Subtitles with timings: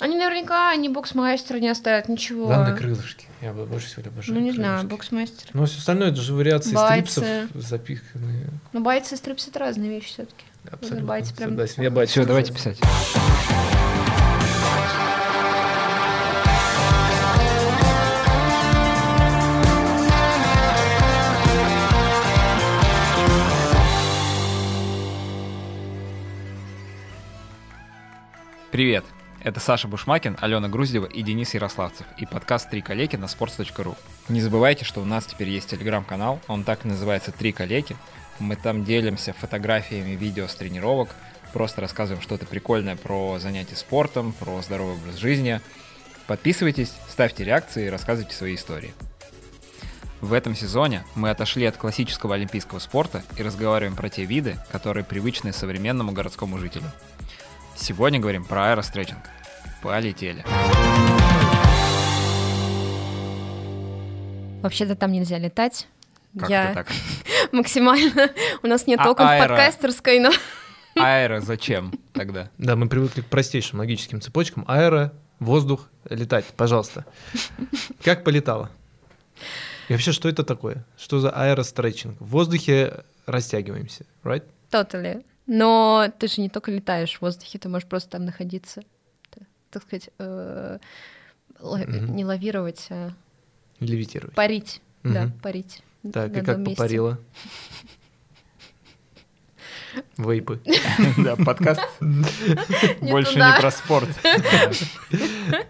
[0.00, 2.46] Они наверняка ни боксмастера не оставят, ничего.
[2.46, 3.26] Главное крылышки.
[3.40, 4.38] Я бы больше всего обожаю.
[4.38, 4.90] ну, не знаю, крылышки.
[4.90, 5.50] боксмастер.
[5.52, 7.10] Ну, все остальное это же вариации Байцы.
[7.20, 8.46] стрипсов запиханные.
[8.72, 11.06] Ну, байцы и стрипсы— это разные вещи все таки Абсолютно.
[11.06, 11.82] байцы прям- Согласен.
[11.84, 12.78] Я байцы Все, давайте писать.
[28.70, 29.04] Привет!
[29.44, 33.94] Это Саша Бушмакин, Алена Груздева и Денис Ярославцев и подкаст «Три коллеги» на sports.ru.
[34.30, 37.94] Не забывайте, что у нас теперь есть телеграм-канал, он так и называется «Три коллеги».
[38.38, 41.10] Мы там делимся фотографиями, видео с тренировок,
[41.52, 45.60] просто рассказываем что-то прикольное про занятия спортом, про здоровый образ жизни.
[46.26, 48.94] Подписывайтесь, ставьте реакции и рассказывайте свои истории.
[50.22, 55.04] В этом сезоне мы отошли от классического олимпийского спорта и разговариваем про те виды, которые
[55.04, 56.90] привычны современному городскому жителю.
[57.76, 59.18] Сегодня говорим про аэростретчинг.
[59.82, 60.44] Полетели.
[64.62, 65.88] Вообще-то там нельзя летать.
[66.38, 66.92] Как Я это так?
[67.52, 68.30] максимально...
[68.62, 69.48] У нас нет А окон в аэро?
[69.48, 70.30] подкастерской, но...
[70.96, 72.50] Аэро зачем тогда?
[72.58, 74.64] Да, мы привыкли к простейшим логическим цепочкам.
[74.66, 77.04] Аэро, воздух, летать, пожалуйста.
[78.02, 78.70] Как полетало?
[79.88, 80.84] И вообще, что это такое?
[80.96, 82.18] Что за аэростретчинг?
[82.20, 84.44] В воздухе растягиваемся, right?
[84.70, 85.24] Totally.
[85.46, 88.82] Но ты же не только летаешь в воздухе, ты можешь просто там находиться.
[89.70, 90.78] Так сказать, э,
[91.60, 92.14] ла- Мгм.
[92.16, 93.10] не лавировать, а
[93.80, 94.34] Левитировать.
[94.34, 94.80] парить.
[95.02, 95.32] Да, Мгм.
[95.40, 95.82] парить.
[96.12, 96.74] Так, и как месте.
[96.76, 97.18] попарило?
[100.18, 100.60] Вейпы.
[101.18, 101.80] Да, подкаст
[103.00, 104.08] больше не про спорт.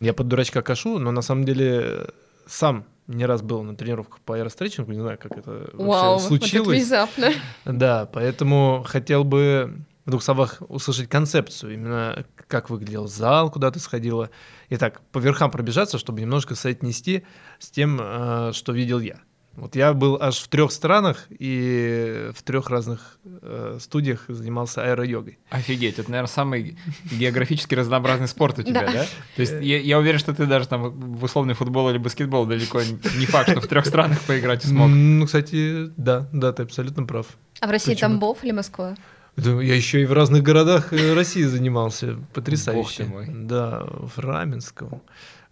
[0.00, 2.08] Я под дурачка кашу, но на самом деле
[2.46, 6.18] сам не раз был на тренировках по аэростретчингу, не знаю, как это вообще Вау, вот
[6.20, 6.78] это случилось.
[6.78, 7.32] внезапно.
[7.64, 13.80] Да, поэтому хотел бы в двух словах услышать концепцию, именно как выглядел зал, куда ты
[13.80, 14.30] сходила.
[14.70, 17.24] Итак, по верхам пробежаться, чтобы немножко соотнести
[17.58, 19.20] с тем, э, что видел я.
[19.56, 25.38] Вот я был аж в трех странах и в трех разных э, студиях занимался аэро-йогой.
[25.50, 26.76] Офигеть, это, наверное, самый
[27.10, 28.92] географически разнообразный спорт у тебя, Да.
[28.92, 29.06] да?
[29.34, 32.82] То есть я, я уверен, что ты даже там в условный футбол или баскетбол далеко
[32.82, 34.88] не факт, что в трех странах поиграть и смог.
[34.90, 37.26] Ну, кстати, да, да, ты абсолютно прав.
[37.60, 38.10] А в России Почему?
[38.10, 38.94] Тамбов или Москва?
[39.38, 42.16] Я еще и в разных городах э, России занимался.
[42.32, 43.04] Потрясающе.
[43.04, 43.46] Бог ты мой.
[43.46, 45.02] Да, в Раменском,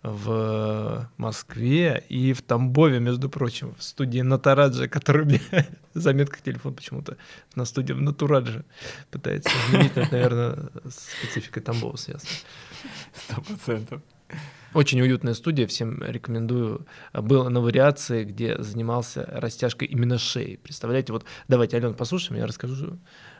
[0.04, 5.40] в Москве и в Тамбове, между прочим, в студии Натараджа, который мне
[5.94, 7.16] заметка телефон почему-то
[7.54, 8.64] на студии в Натураджа
[9.10, 12.30] пытается изменить, это, наверное, с спецификой Тамбова связано.
[13.14, 14.02] Сто процентов.
[14.74, 16.86] Очень уютная студия, всем рекомендую.
[17.14, 20.56] Был на вариации, где занимался растяжкой именно шеи.
[20.56, 22.98] Представляете, вот давайте, Алена, послушаем, я расскажу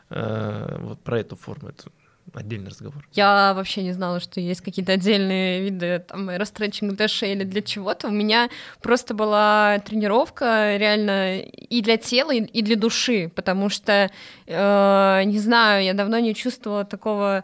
[0.09, 1.69] э, вот про эту форму.
[1.69, 1.91] Это
[2.33, 3.07] отдельный разговор.
[3.13, 8.07] Я вообще не знала, что есть какие-то отдельные виды там аэростретчинга для или для чего-то.
[8.07, 8.49] У меня
[8.81, 14.11] просто была тренировка реально и для тела, и для души, потому что,
[14.47, 17.43] э, не знаю, я давно не чувствовала такого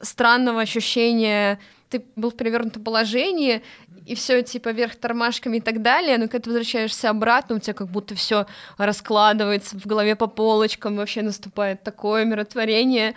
[0.00, 1.58] странного ощущения.
[1.88, 3.62] Ты был в перевернутом положении,
[4.08, 7.74] и все типа вверх тормашками и так далее, но когда ты возвращаешься обратно, у тебя
[7.74, 8.46] как будто все
[8.78, 13.14] раскладывается в голове по полочкам, вообще наступает такое миротворение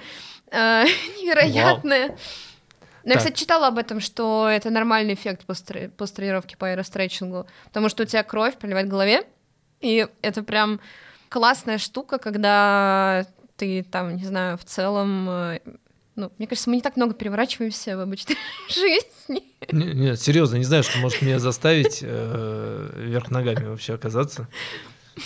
[1.22, 2.10] невероятное.
[3.04, 3.18] Но я, Так.
[3.20, 8.04] кстати, читала об этом, что это нормальный эффект после, после тренировки по аэростретчингу, потому что
[8.04, 9.24] у тебя кровь проливает в голове,
[9.80, 10.80] и это прям
[11.30, 13.26] классная штука, когда
[13.56, 15.28] ты там, не знаю, в целом...
[15.30, 15.60] э,
[16.16, 18.36] Ну, мне кажется, мы не так много переворачиваемся в обычной
[18.70, 19.44] жизни.
[19.72, 24.48] Не- Нет, серьезно, не знаю, что может меня заставить э, вверх ногами вообще оказаться.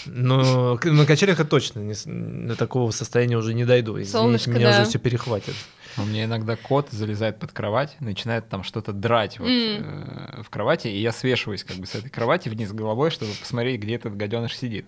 [0.06, 3.94] Но на качелях я точно не до такого состояния уже не дойду.
[3.94, 4.82] Извините, Солнышко, меня да.
[4.82, 5.54] уже все перехватит.
[5.98, 10.34] У меня иногда кот залезает под кровать, начинает там что-то драть вот, М.
[10.34, 13.80] э, в кровати, и я свешиваюсь как бы с этой кровати вниз головой, чтобы посмотреть,
[13.80, 14.86] где этот гаденыш сидит.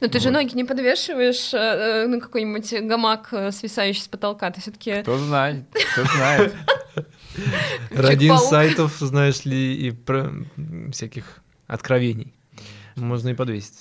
[0.00, 0.34] Но ты же Вот.
[0.34, 4.48] ноги не подвешиваешь э, э, на какой-нибудь гамак, э, свисающий с потолка.
[4.52, 6.54] Ты все-таки Кто знает, кто знает.
[7.90, 9.94] Ради инсайтов, знаешь ли, и
[10.92, 12.32] всяких откровений.
[13.00, 13.80] Можно и подвесить.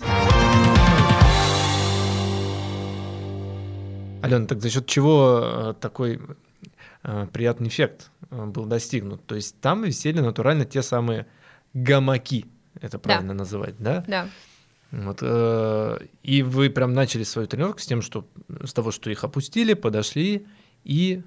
[4.22, 6.20] Алена, так за счет чего э, такой
[7.04, 9.26] э, приятный эффект э, был достигнут?
[9.26, 11.28] То есть там висели натурально те самые
[11.74, 12.46] гамаки,
[12.82, 14.04] это правильно называть, да?
[14.08, 14.28] Да.
[14.92, 18.28] Вот, э, и вы прям начали свою тренировку с тем, что
[18.64, 20.48] с того, что их опустили, подошли
[20.84, 21.22] и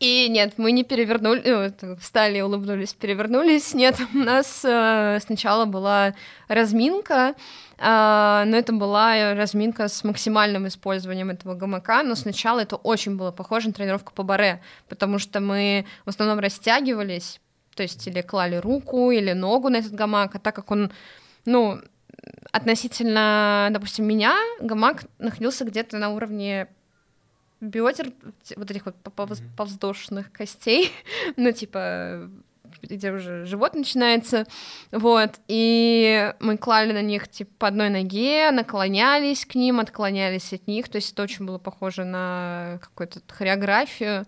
[0.00, 3.74] И нет, мы не перевернули, ну, встали, улыбнулись, перевернулись.
[3.74, 6.14] Нет, у нас э, сначала была
[6.46, 7.34] разминка,
[7.78, 13.32] э, но это была разминка с максимальным использованием этого гамака, но сначала это очень было
[13.32, 17.40] похоже на тренировку по баре, потому что мы в основном растягивались,
[17.74, 20.92] то есть или клали руку, или ногу на этот гамак, а так как он,
[21.44, 21.80] ну,
[22.52, 26.68] относительно, допустим, меня, гамак находился где-то на уровне
[27.60, 28.12] бедер,
[28.56, 28.96] вот этих вот
[29.56, 30.92] подвздошных костей,
[31.36, 32.30] ну, типа,
[32.82, 34.46] где уже живот начинается,
[34.92, 40.66] вот, и мы клали на них, типа, по одной ноге, наклонялись к ним, отклонялись от
[40.66, 44.26] них, то есть это очень было похоже на какую-то хореографию,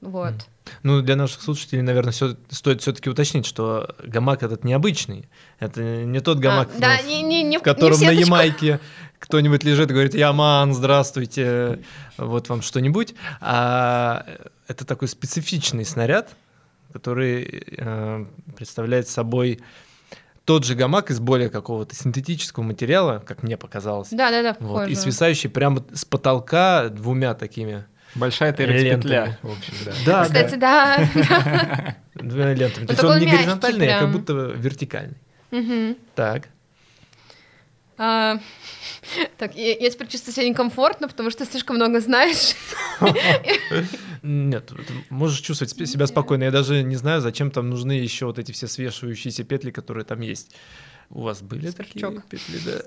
[0.00, 0.34] вот.
[0.82, 5.28] Ну, для наших слушателей, наверное, все, стоит все-таки уточнить, что гамак этот необычный.
[5.58, 8.80] Это не тот гамак, а, да, в, не, не, не, в котором не на Ямайке
[9.18, 11.80] кто-нибудь лежит и говорит, Яман, здравствуйте,
[12.16, 13.14] вот вам что-нибудь.
[13.40, 14.24] А
[14.66, 16.34] это такой специфичный снаряд,
[16.92, 18.26] который э,
[18.56, 19.60] представляет собой
[20.44, 24.08] тот же гамак из более какого-то синтетического материала, как мне показалось.
[24.10, 24.56] Да, да, да.
[24.60, 27.84] Вот, и свисающий прямо с потолка двумя такими
[28.14, 29.92] Большая TRX-петля, в общем, да.
[30.06, 31.96] Да, Кстати, да.
[32.14, 32.86] Двумя лентами.
[32.86, 35.18] То есть он не горизонтальный, а как будто вертикальный.
[36.14, 36.48] Так.
[37.98, 38.38] А,
[39.38, 42.54] так, я, я теперь чувствую себя некомфортно, потому что слишком много знаешь.
[44.22, 44.72] Нет,
[45.10, 46.44] можешь чувствовать себя спокойно.
[46.44, 50.20] Я даже не знаю, зачем там нужны еще вот эти все свешивающиеся петли, которые там
[50.20, 50.54] есть.
[51.10, 52.22] У вас были Сверчок.
[52.22, 52.82] такие петли, да?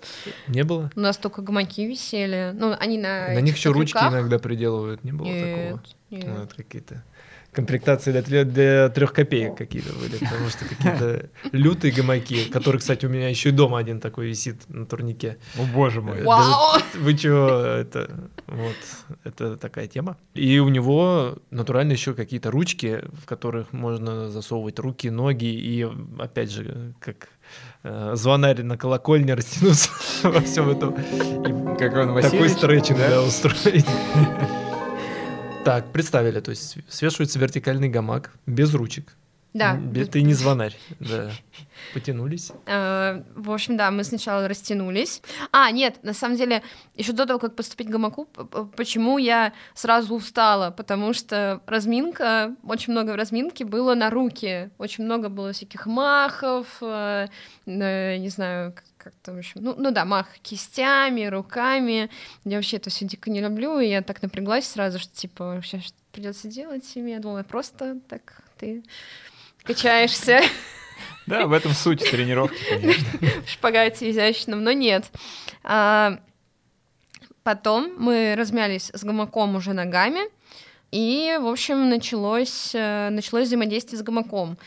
[0.47, 0.91] Не было?
[0.95, 2.51] У нас только гамаки висели.
[2.53, 5.03] Ну, они на На них еще ручки иногда приделывают.
[5.03, 5.83] Не было нет, такого?
[6.11, 6.25] Нет.
[6.27, 7.03] Ну, это какие-то
[7.51, 13.09] комплектации для, для трех копеек какие-то были, потому что какие-то лютые гамаки, который, кстати, у
[13.09, 15.37] меня еще и дома один такой висит на турнике.
[15.57, 16.23] О боже мой.
[16.23, 16.79] Вау!
[16.79, 18.75] Да, вы чего, это, вот,
[19.23, 20.17] это такая тема.
[20.33, 25.87] И у него натурально еще какие-то ручки, в которых можно засовывать руки, ноги, и
[26.19, 27.29] опять же, как
[27.83, 29.89] э, звонарь на колокольне растянуться
[30.23, 30.95] во всем этом.
[30.95, 33.85] И как он Такой стретчинг, да, устроить.
[35.63, 39.15] Так, представили, то есть свешивается вертикальный гамак без ручек.
[39.53, 39.77] Да.
[40.11, 41.29] Ты не звонарь, да.
[41.93, 42.51] Потянулись.
[42.65, 45.21] Э, в общем, да, мы сначала растянулись.
[45.51, 46.63] А, нет, на самом деле,
[46.95, 48.25] еще до того, как поступить к гамаку,
[48.77, 50.71] почему я сразу устала?
[50.71, 54.69] Потому что разминка, очень много в разминке было на руки.
[54.77, 57.27] Очень много было всяких махов, э,
[57.65, 58.73] не знаю,
[59.03, 62.09] как там еще, ну, ну да, мах кистями, руками.
[62.45, 65.93] Я вообще это все дико не люблю, и я так напряглась сразу, что типа сейчас
[66.11, 67.11] придется делать себе.
[67.11, 68.83] Я думала, просто так ты
[69.63, 70.41] качаешься.
[71.27, 73.19] Да, в этом суть тренировки, конечно.
[73.45, 75.05] В шпагате изящном, но нет.
[75.63, 76.19] А,
[77.43, 80.21] потом мы размялись с гамаком уже ногами,
[80.91, 84.57] и, в общем, началось, э, началось взаимодействие с гамаком.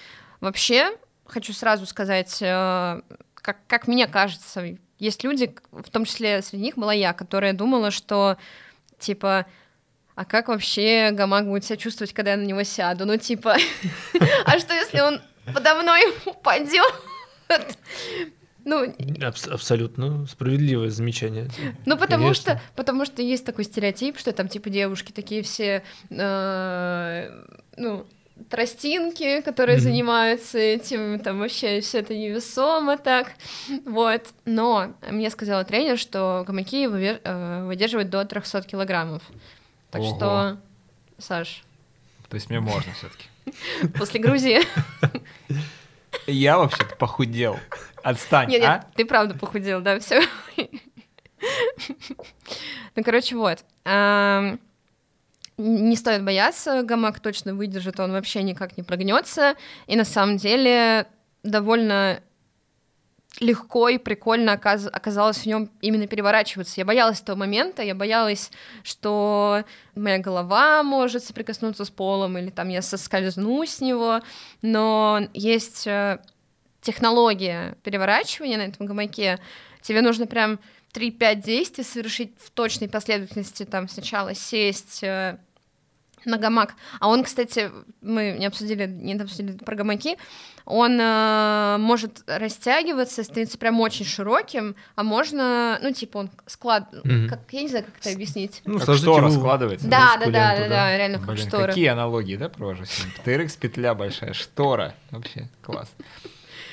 [0.40, 0.96] Вообще,
[1.26, 3.02] хочу сразу сказать, э,
[3.44, 7.90] как, как мне кажется, есть люди, в том числе среди них была я, которая думала,
[7.90, 8.38] что,
[8.98, 9.44] типа,
[10.14, 13.04] а как вообще гамак будет себя чувствовать, когда я на него сяду?
[13.04, 13.56] Ну, типа,
[14.46, 15.20] а что, если он
[15.52, 16.94] подо мной упадет?
[18.64, 18.84] Ну,
[19.20, 21.50] Аб- абсолютно справедливое замечание.
[21.84, 27.44] Ну, потому что, потому что есть такой стереотип, что там, типа, девушки такие все, э,
[27.76, 28.06] ну,
[28.50, 29.82] тростинки, которые mm-hmm.
[29.82, 33.32] занимаются этим, там вообще все это невесомо так,
[33.84, 34.28] вот.
[34.44, 39.22] Но мне сказала тренер, что гамаки э, выдерживают до 300 килограммов.
[39.90, 40.16] Так Ого.
[40.16, 40.58] что,
[41.18, 41.64] Саш...
[42.28, 44.60] То есть мне можно все таки После Грузии.
[46.26, 47.58] Я вообще-то похудел.
[48.02, 48.86] Отстань, нет, а?
[48.94, 50.22] ты правда похудел, да, все.
[52.96, 53.64] Ну, короче, вот
[55.56, 59.54] не стоит бояться, гамак точно выдержит, он вообще никак не прогнется.
[59.86, 61.06] И на самом деле
[61.42, 62.20] довольно
[63.40, 66.80] легко и прикольно оказ оказалось в нем именно переворачиваться.
[66.80, 68.50] Я боялась этого момента, я боялась,
[68.82, 74.20] что моя голова может соприкоснуться с полом, или там я соскользну с него,
[74.62, 76.20] но есть э,
[76.80, 79.40] технология переворачивания на этом гамаке.
[79.80, 80.60] Тебе нужно прям
[80.94, 85.38] 3-5 действий совершить в точной последовательности, там сначала сесть э,
[86.24, 86.74] на гамак.
[87.00, 87.70] А он, кстати,
[88.00, 90.16] мы не обсудили, не обсудили про гамаки,
[90.64, 96.88] он э, может растягиваться, становиться прям очень широким, а можно, ну, типа, он склад...
[96.92, 97.28] Mm-hmm.
[97.28, 98.62] Как, я не знаю, как это объяснить.
[98.64, 99.86] Ну, как штора складывается.
[99.86, 101.66] Да, да, да, да, да, реально Блин, как штора.
[101.68, 102.84] какие аналогии, да, провожу
[103.24, 104.94] TRX петля большая, штора.
[105.10, 105.90] Вообще, класс.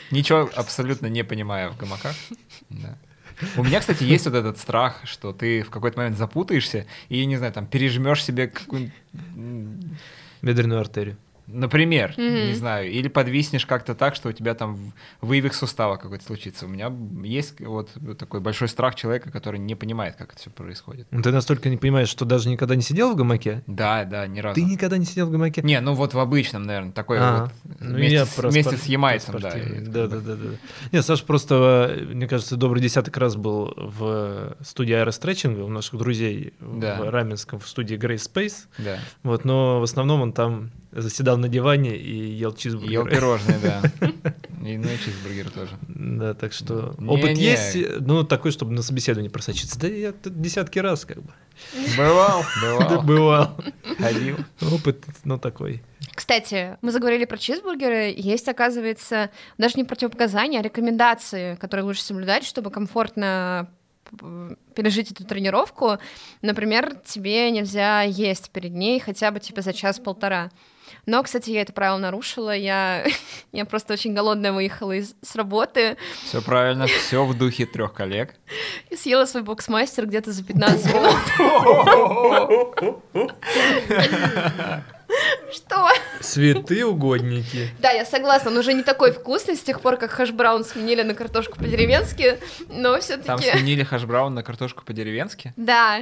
[0.09, 2.15] Ничего абсолютно не понимаю в гамаках.
[2.69, 2.97] Да.
[3.57, 7.37] У меня, кстати, есть вот этот страх, что ты в какой-то момент запутаешься и, не
[7.37, 8.93] знаю, там, пережмешь себе какую-нибудь
[10.41, 11.17] Бедренную артерию.
[11.53, 12.47] Например, Мгм.
[12.47, 14.91] не знаю, или подвиснешь как-то так, что у тебя там в-
[15.27, 16.65] вывих сустава какой-то случится.
[16.65, 16.91] У меня
[17.23, 21.07] есть вот такой большой страх человека, который не понимает, как это все происходит.
[21.11, 23.63] Ну, Ты настолько не понимаешь, что даже никогда не сидел в гамаке?
[23.67, 24.55] Да, да, ни разу.
[24.55, 25.61] Ты никогда не сидел в гамаке?
[25.61, 28.77] Не, ну вот в обычном, наверное, такой А, вот ну, вместе, я с, вместе спор-
[28.79, 29.51] с ямайцем, да.
[29.81, 30.49] Да, да, да, да.
[30.91, 36.53] Нет, Саша просто, мне кажется, добрый десяток раз был в студии аэростретчинга у наших друзей
[36.59, 36.97] Да.
[37.01, 38.65] в Раменском, в студии Grace Space.
[38.77, 38.99] Да.
[39.23, 42.93] Вот, но в основном он там заседал на диване и ел чизбургеры.
[42.93, 43.81] Ел пирожные, да.
[44.61, 45.71] И ну и чизбургер тоже.
[45.87, 47.41] Да, так что Не, опыт не.
[47.41, 49.79] есть, ну, такой, чтобы на собеседование просочиться.
[49.79, 51.31] Да я тут десятки раз как бы.
[51.97, 53.01] Бывал, Да, бывал.
[53.03, 53.57] бывал.
[53.97, 54.37] Ходил.
[54.71, 55.81] Опыт, ну, такой.
[56.13, 58.13] Кстати, мы заговорили про чизбургеры.
[58.15, 63.67] Есть, оказывается, даже не противопоказания, а рекомендации, которые лучше соблюдать, чтобы комфортно
[64.15, 65.97] п- пережить эту тренировку.
[66.43, 70.51] Например, тебе нельзя есть перед ней хотя бы типа за час-полтора.
[71.05, 72.55] Но, кстати, я это правило нарушила.
[72.55, 73.05] Я,
[73.51, 78.35] я просто очень голодная выехала из, с работы Все правильно, все в духе трех коллег.
[78.89, 81.15] и съела свой боксмастер где-то за 15 минут.
[85.51, 85.89] Что?
[86.19, 87.69] Святые угодники.
[87.79, 91.13] Да, я согласна, он уже не такой вкусный с тех пор, как хэш-браун сменили на
[91.13, 92.39] картошку по-деревенски,
[92.69, 95.53] но все Там таки сменили хаш-браун на картошку по-деревенски.
[95.57, 96.01] Да.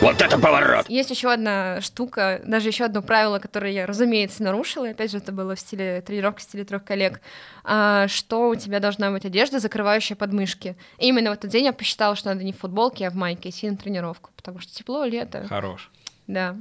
[0.00, 0.88] Вот это поворот!
[0.88, 4.86] Есть еще одна штука, даже еще одно правило, которое я, разумеется, нарушила.
[4.86, 7.20] и Опять же, это было в стиле тренировки в стиле трех коллег.
[7.64, 10.76] а, что у тебя должна быть одежда, закрывающая подмышки.
[10.98, 13.50] И именно в этот день я посчитала, что надо не в футболке, а в майке
[13.50, 15.46] идти на тренировку, потому что тепло, лето.
[15.48, 15.90] Хорош.
[16.26, 16.56] Да.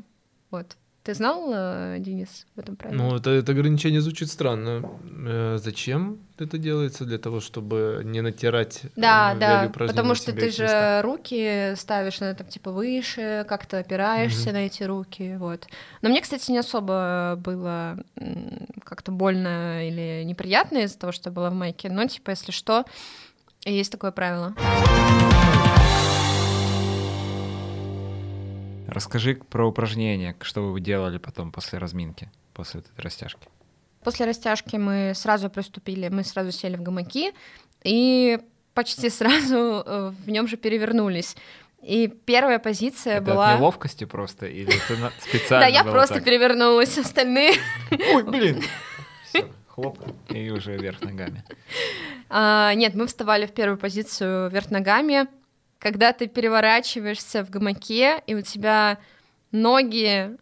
[0.52, 0.76] Вот.
[1.10, 3.02] Ты знал, э, Денис, в этом правиле?
[3.02, 4.84] Ну, это, это ограничение звучит странно.
[5.26, 7.04] Э, зачем это делается?
[7.04, 11.02] Для того, чтобы не натирать Да, э, да, упражнения потому что ты же места?
[11.04, 14.54] руки ставишь на там типа выше, как-то опираешься Мгм.
[14.54, 15.66] на эти руки, вот.
[16.04, 17.98] Но мне, кстати, не особо было
[18.84, 22.86] как-то больно или неприятно из-за того, что я была в майке, но типа если что,
[23.66, 24.54] есть такое правило.
[28.92, 33.48] Расскажи про упражнения, что вы делали потом после разминки, после этой растяжки.
[34.04, 37.34] После растяжки мы сразу приступили, мы сразу сели в гамаки
[37.84, 38.40] и
[38.74, 41.36] почти сразу э, в нем же перевернулись.
[41.82, 43.54] И первая позиция Это была...
[43.54, 47.54] от неловкости просто или на- специально Да, я просто перевернулась, остальные
[47.92, 48.64] Ой, блин!
[49.68, 49.98] Хлоп,
[50.30, 51.44] и уже вверх ногами.
[52.30, 55.28] А, нет, мы вставали в первую позицию вверх ногами.
[55.80, 59.00] Когда ты переворачиваешься в гамаке, и у тебя
[59.52, 60.38] ноги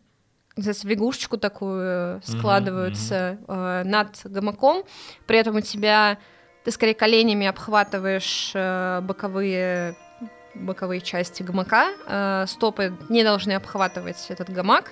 [0.56, 4.84] за лягушечку такую Мгм, складываются э, над гамаком,
[5.28, 6.18] при этом у тебя
[6.64, 9.96] ты скорее коленями обхватываешь э, боковые
[10.56, 14.92] боковые части гамака, э, стопы не должны обхватывать этот гамак,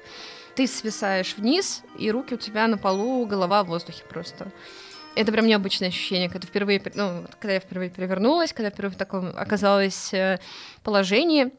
[0.55, 4.51] ты свисаешь вниз, и руки у тебя на полу, голова в воздухе просто.
[5.15, 8.97] Это прям необычное ощущение, когда впервые, пер- ну, когда я впервые перевернулась, когда впервые в
[8.97, 10.39] таком оказалась э,
[10.83, 11.51] положении.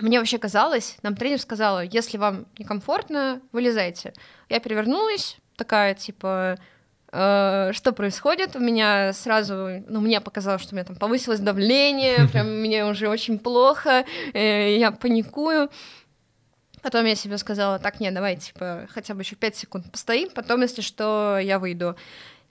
[0.00, 4.14] Мне вообще казалось, нам тренер сказала, если вам некомфортно, вылезайте.
[4.48, 6.56] Я перевернулась, такая, типа,
[7.12, 8.56] «Э, что происходит?
[8.56, 13.08] У меня сразу, ну, мне показалось, что у меня там повысилось давление, прям мне уже
[13.08, 15.70] очень плохо, э, я паникую.
[16.82, 20.62] Потом я себе сказала, так, нет, давай, типа, хотя бы еще 5 секунд постоим, потом,
[20.62, 21.96] если что, я выйду.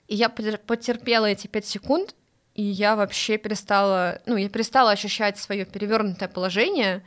[0.08, 2.14] И я потер- потерпела эти 5 секунд,
[2.54, 7.04] и я вообще перестала, ну, я перестала ощущать свое перевернутое положение,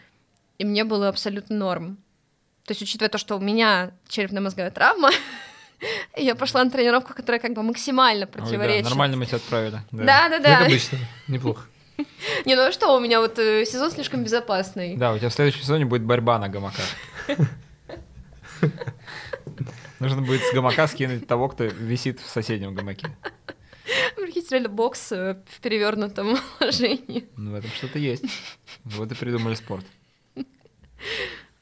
[0.60, 1.98] и мне было абсолютно норм.
[2.65, 5.10] То есть, учитывая то, что у меня черепно-мозговая травма,
[6.15, 8.84] я пошла на тренировку, которая как бы максимально Ой, да, противоречит.
[8.86, 9.81] нормально мы тебя отправили.
[9.91, 10.60] Да, да, да.
[10.65, 11.65] обычно, неплохо.
[12.46, 14.96] Не, ну а что, у меня вот э, сезон слишком безопасный.
[14.96, 16.86] Да, у тебя в следующем сезоне будет борьба на гамаках.
[20.01, 23.15] Нужно будет с гамака скинуть того, кто висит в соседнем гамаке.
[24.15, 27.29] Прикиньте, реально бокс э, в перевернутом положении.
[27.38, 28.25] Ну, в этом что-то есть.
[28.84, 29.86] Вот и придумали спорт.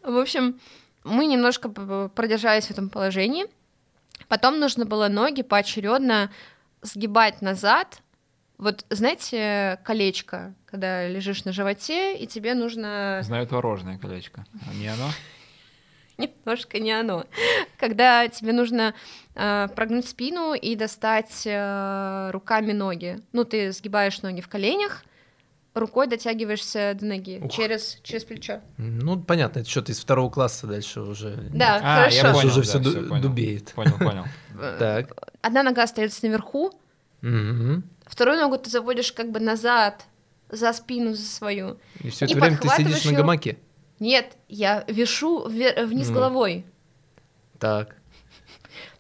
[0.01, 0.57] В общем,
[1.03, 3.45] мы немножко продержались в этом положении.
[4.29, 6.31] Потом нужно было ноги поочередно
[6.81, 8.01] сгибать назад.
[8.57, 14.45] Вот знаете, колечко, когда лежишь на животе, и тебе нужно Знаю творожное колечко.
[14.65, 15.09] А не оно?
[16.19, 17.25] Немножко не оно.
[17.77, 18.93] Когда тебе нужно
[19.35, 23.19] э, прогнуть спину и достать э, руками ноги.
[23.33, 25.03] Ну, ты сгибаешь ноги в коленях,
[25.73, 27.51] рукой дотягиваешься до ноги Ух.
[27.51, 28.59] через, через плечо.
[28.77, 31.35] Ну, понятно, это что-то из второго класса дальше уже.
[31.53, 32.21] Да, А, я хорошо.
[32.21, 33.21] Дальше понял, уже да, все всё, понял.
[33.21, 33.73] дубеет.
[33.73, 34.25] Понял, понял.
[34.61, 35.13] Э, Так.
[35.41, 36.73] Одна нога остается наверху,
[37.21, 40.05] вторую ногу ты заводишь как бы назад,
[40.49, 41.77] за спину за свою.
[42.01, 43.57] И все И это время ты сидишь на гамаке.
[43.99, 46.13] Нет, я вешу ве- вниз Ну.
[46.15, 46.65] головой.
[47.59, 47.95] Так.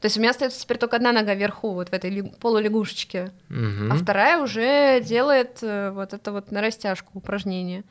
[0.01, 3.95] То есть у меня остается теперь только одна нога вверху, вот в этой полулягушечке, а
[3.95, 7.83] вторая уже делает э, вот это вот на растяжку упражнение.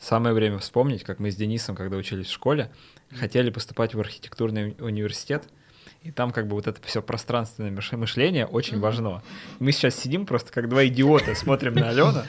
[0.00, 2.70] Самое время вспомнить, как мы с Денисом, когда учились в школе,
[3.18, 5.44] хотели поступать в архитектурный уни- университет,
[6.02, 9.22] и там как бы вот это все пространственное мыш- мышление очень важно.
[9.58, 12.22] Мы сейчас сидим просто как два идиота, смотрим на Алену,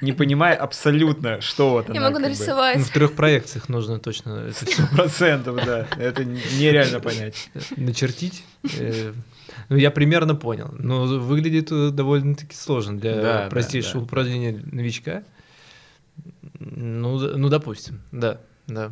[0.00, 2.78] не понимая абсолютно, что вот она Я могу нарисовать.
[2.78, 5.86] Ну, в трех проекциях нужно точно всё Процентов, да.
[5.98, 7.50] Это нереально понять.
[7.76, 8.44] начертить.
[8.78, 9.12] Э,
[9.68, 10.74] Ну, я примерно понял.
[10.78, 14.04] Но выглядит э, довольно-таки сложно для Да, да, простейшего да.
[14.06, 15.22] упражнения новичка.
[16.60, 18.90] Ну, ну, допустим, да, да.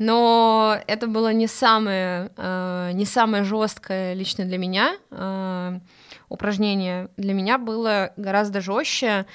[0.00, 5.78] Но это было не самое, э, не самое жесткое лично для меня э,
[6.30, 7.10] упражнение.
[7.18, 9.26] Для меня было гораздо жестче.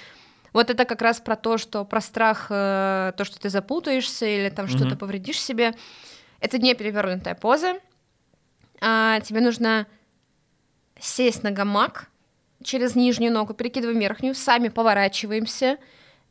[0.53, 4.49] Вот это как раз про то, что про страх, э, то, что ты запутаешься или
[4.49, 4.97] там что-то Мгм.
[4.97, 5.75] повредишь себе.
[6.39, 7.75] Это не перевернутая поза.
[8.81, 9.85] А, тебе нужно
[10.99, 12.09] сесть на гамак
[12.63, 15.77] через нижнюю ногу, перекидываем верхнюю, сами поворачиваемся,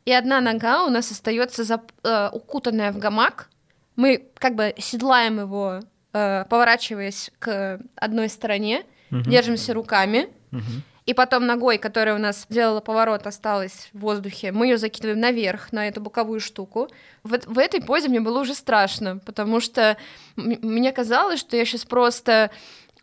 [0.03, 3.49] и одна нога у нас остается зап- укутанная в гамак.
[3.95, 5.79] Мы как бы седлаем его,
[6.13, 9.23] э, поворачиваясь к одной стороне, Мгм.
[9.29, 10.81] держимся руками, Мгм.
[11.05, 15.71] и потом ногой, которая у нас делала поворот, осталась в воздухе, мы ее закидываем наверх
[15.71, 16.89] на эту боковую штуку.
[17.23, 19.97] В, эт- в этой позе мне было уже страшно, потому что
[20.35, 22.49] мне казалось, что я сейчас просто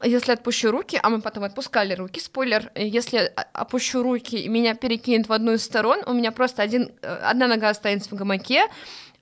[0.04, 5.28] если отпущу руки, а мы потом отпускали руки, спойлер, если опущу руки и меня перекинет
[5.28, 8.64] в одну из сторон, у меня просто один, э, одна нога останется в гамаке,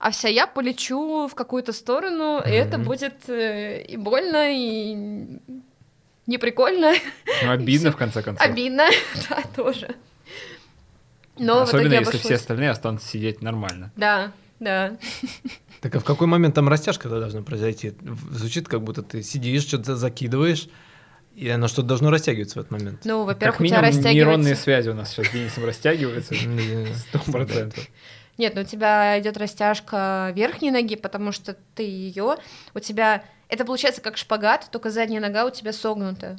[0.01, 5.37] а вся я полечу в какую-то сторону, и это будет э, и больно, и
[6.25, 6.93] не прикольно.
[7.43, 8.43] Ну, обидно, в конце концов.
[8.43, 8.87] Обидно,
[9.29, 9.95] да, тоже.
[11.37, 13.91] Но Особенно если все остальные останутся сидеть нормально.
[13.95, 14.97] Да, да.
[15.81, 17.93] Так а в какой момент там растяжка должна произойти?
[18.31, 20.67] Звучит, как будто ты сидишь, что-то закидываешь,
[21.35, 23.01] и оно что-то должно растягиваться в этот момент.
[23.03, 24.63] Ну, во-первых, Как у тебя минимум нейронные растягивается...
[24.63, 26.33] связи у нас сейчас с Денисом растягиваются.
[27.09, 27.87] Сто процентов.
[28.41, 32.37] Нет, ну у тебя идет растяжка верхней ноги, потому что ты ее,
[32.73, 36.37] у тебя это получается как шпагат, только задняя нога у тебя согнута.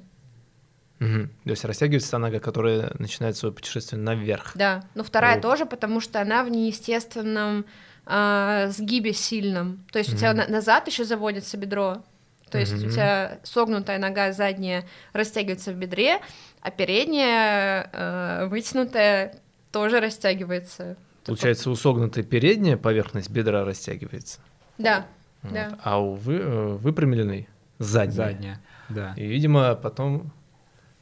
[0.98, 1.28] Мгм.
[1.44, 4.50] То есть растягивается та нога, которая начинает свое путешествие наверх.
[4.56, 4.82] Да.
[4.96, 5.40] Ну вторая О.
[5.40, 7.66] тоже, потому что она в неестественном
[8.04, 9.84] а, сгибе сильном.
[9.92, 12.02] То есть у тебя на- назад еще заводится бедро.
[12.50, 12.90] То есть у Мгм.
[12.90, 16.18] тебя согнутая нога задняя растягивается в бедре,
[16.62, 19.36] а передняя э, вытянутая
[19.70, 20.96] тоже растягивается.
[21.24, 24.40] Получается, у согнутой передняя поверхность бедра растягивается.
[24.78, 25.06] Да,
[25.42, 25.52] Вот.
[25.52, 25.78] Да.
[25.82, 28.28] А у вы, э, выпрямленной задняя.
[28.32, 28.60] Задняя.
[28.88, 29.14] Да.
[29.16, 30.32] И, видимо, потом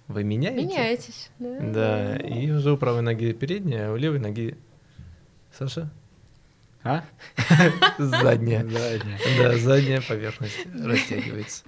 [0.08, 0.66] вы меняете.
[0.66, 1.30] меняетесь.
[1.38, 1.60] Да.
[1.60, 4.56] Да, и уже у правой ноги передняя, а у левой ноги...
[5.56, 5.90] Саша?
[6.82, 7.04] А?
[7.98, 8.64] Задняя.
[8.64, 9.18] Задняя.
[9.38, 11.64] Да, задняя поверхность растягивается.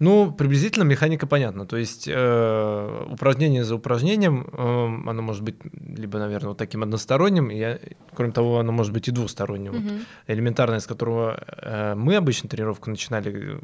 [0.00, 1.66] Ну, приблизительно механика понятна.
[1.66, 5.56] То есть э, упражнение за упражнением, э, оно может быть
[5.98, 7.78] либо, наверное, вот таким односторонним, и,
[8.14, 9.72] кроме того, оно может быть и двусторонним.
[9.72, 10.00] Вот Мгм.
[10.26, 13.60] элементарное, с которого э, мы обычно тренировку начинали, э,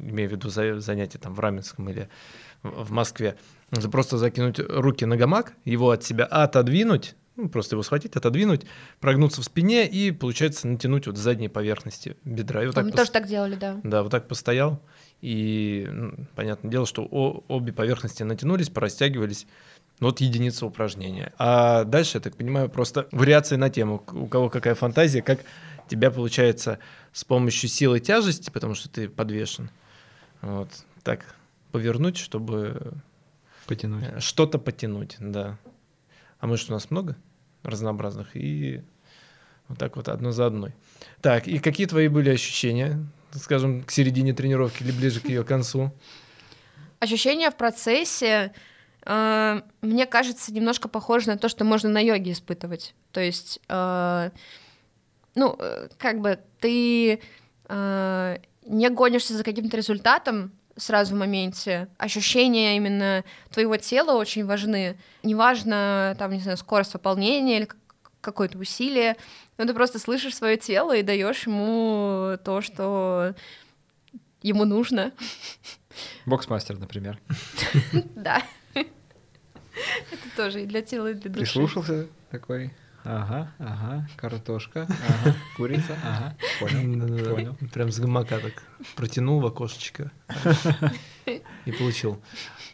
[0.00, 2.08] имея в виду за- занятия там в Раменском или
[2.62, 3.36] в в Москве,
[3.70, 8.64] это просто закинуть руки на гамак, его от себя отодвинуть, ну, просто его схватить, отодвинуть,
[9.00, 12.62] прогнуться в спине и, получается, натянуть вот с задней поверхности бедра.
[12.62, 13.80] И вот А так Мы пос- тоже так делали, да.
[13.82, 14.80] Да, вот так постоял,
[15.24, 19.46] и ну, понятное дело, что о- обе поверхности натянулись, порастягивались.
[20.00, 21.32] Ну, Вот единица упражнения.
[21.38, 25.40] А дальше, я так понимаю, просто вариации на тему, у кого какая фантазия, как
[25.88, 26.78] тебя получается
[27.12, 29.70] с помощью силы тяжести, потому что ты подвешен,
[30.42, 30.68] вот,
[31.02, 31.34] так
[31.72, 32.92] повернуть, чтобы
[33.66, 34.04] Потянуть.
[34.04, 35.56] э, что-то потянуть, да.
[36.40, 37.16] А мышц у нас много
[37.62, 38.82] разнообразных, и
[39.68, 40.74] вот так вот одно за одной.
[41.22, 43.06] Так, и какие твои были ощущения,
[43.38, 45.92] скажем, к середине тренировки или ближе к ее концу?
[47.00, 48.52] Ощущения в процессе,
[49.04, 52.94] э, мне кажется, немножко похоже на то, что можно на йоге испытывать.
[53.12, 54.30] То есть, э,
[55.34, 57.20] ну, э, как бы ты
[57.68, 61.88] э, не гонишься за каким-то результатом сразу в моменте.
[61.98, 64.98] Ощущения именно твоего тела очень важны.
[65.22, 67.68] Неважно, там, не знаю, скорость выполнения или
[68.24, 69.16] какое-то усилие,
[69.58, 73.34] но ты просто слышишь свое тело и даешь ему то, что
[74.42, 75.12] ему нужно.
[76.26, 77.18] Боксмастер, например.
[78.14, 78.42] Да.
[78.74, 81.40] Это тоже и для тела, и для души.
[81.40, 82.72] Прислушался такой.
[83.04, 87.56] Ага, ага, картошка, ага, курица, ага, понял, понял.
[87.70, 88.62] Прям с гамака так
[88.96, 90.10] протянул в окошечко
[91.26, 92.22] и получил.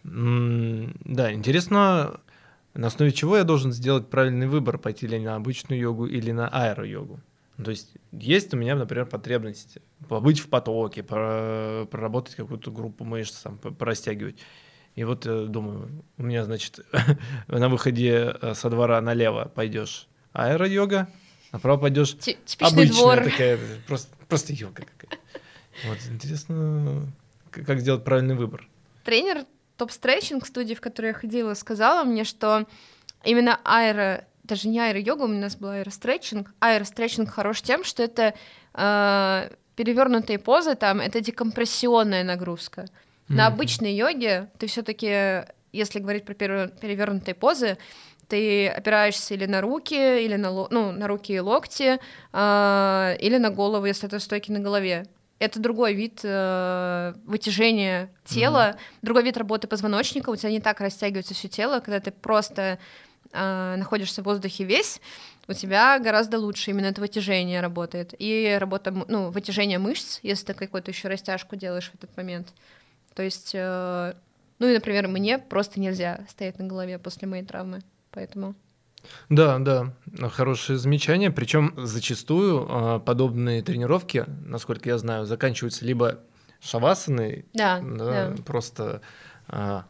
[0.05, 2.21] Да, интересно,
[2.75, 6.49] на основе чего я должен сделать правильный выбор, пойти ли на обычную йогу или на
[6.49, 7.21] аэро-йогу?
[7.57, 9.79] Ну, то есть есть у меня, например, потребность
[10.09, 14.39] побыть в потоке, проработать какую-то группу мышц, там, порастягивать.
[14.95, 16.81] И вот э, думаю, у меня, значит,
[17.49, 21.09] на выходе э, со двора налево пойдешь аэро-йога,
[21.53, 22.17] направо пойдешь
[22.61, 23.25] обычная двор.
[23.25, 25.19] такая, просто, просто йога какая.
[25.87, 27.13] Вот, интересно,
[27.51, 28.69] как сделать правильный выбор.
[29.05, 29.45] Тренер
[29.81, 32.67] топ-стретчинг студии, в которой я ходила, сказала мне, что
[33.25, 36.53] именно аэро даже не аэро-йога, у нас был аэростретчинг.
[36.61, 38.35] Аэростретчинг хорош тем, что это
[38.75, 42.83] э, перевернутые позы, там, это декомпрессионная нагрузка.
[42.83, 43.35] Mm-hmm.
[43.35, 47.79] На обычной йоге ты все таки если говорить про перевернутые позы,
[48.29, 51.99] ты опираешься или на руки, или на, ну, на руки и локти,
[52.33, 55.07] э, или на голову, если это стойки на голове.
[55.41, 58.99] Это другой вид э, вытяжения тела, mm-hmm.
[59.03, 60.29] другой вид работы позвоночника.
[60.29, 62.79] У тебя не так растягивается все тело, когда ты просто
[63.33, 65.01] э, находишься в воздухе весь,
[65.49, 68.15] у тебя гораздо лучше именно это вытяжение работает.
[68.19, 72.53] И работа, ну, вытяжение мышц, если ты какую-то еще растяжку делаешь в этот момент.
[73.15, 74.15] То есть, э,
[74.59, 78.55] ну и, например, мне просто нельзя стоять на голове после моей травмы, поэтому...
[79.29, 79.93] Да, да,
[80.31, 81.31] хорошее замечание.
[81.31, 86.21] Причем зачастую э, подобные тренировки, насколько я знаю, заканчиваются либо
[86.61, 88.43] шавасаной, да, да, да.
[88.45, 89.01] просто а,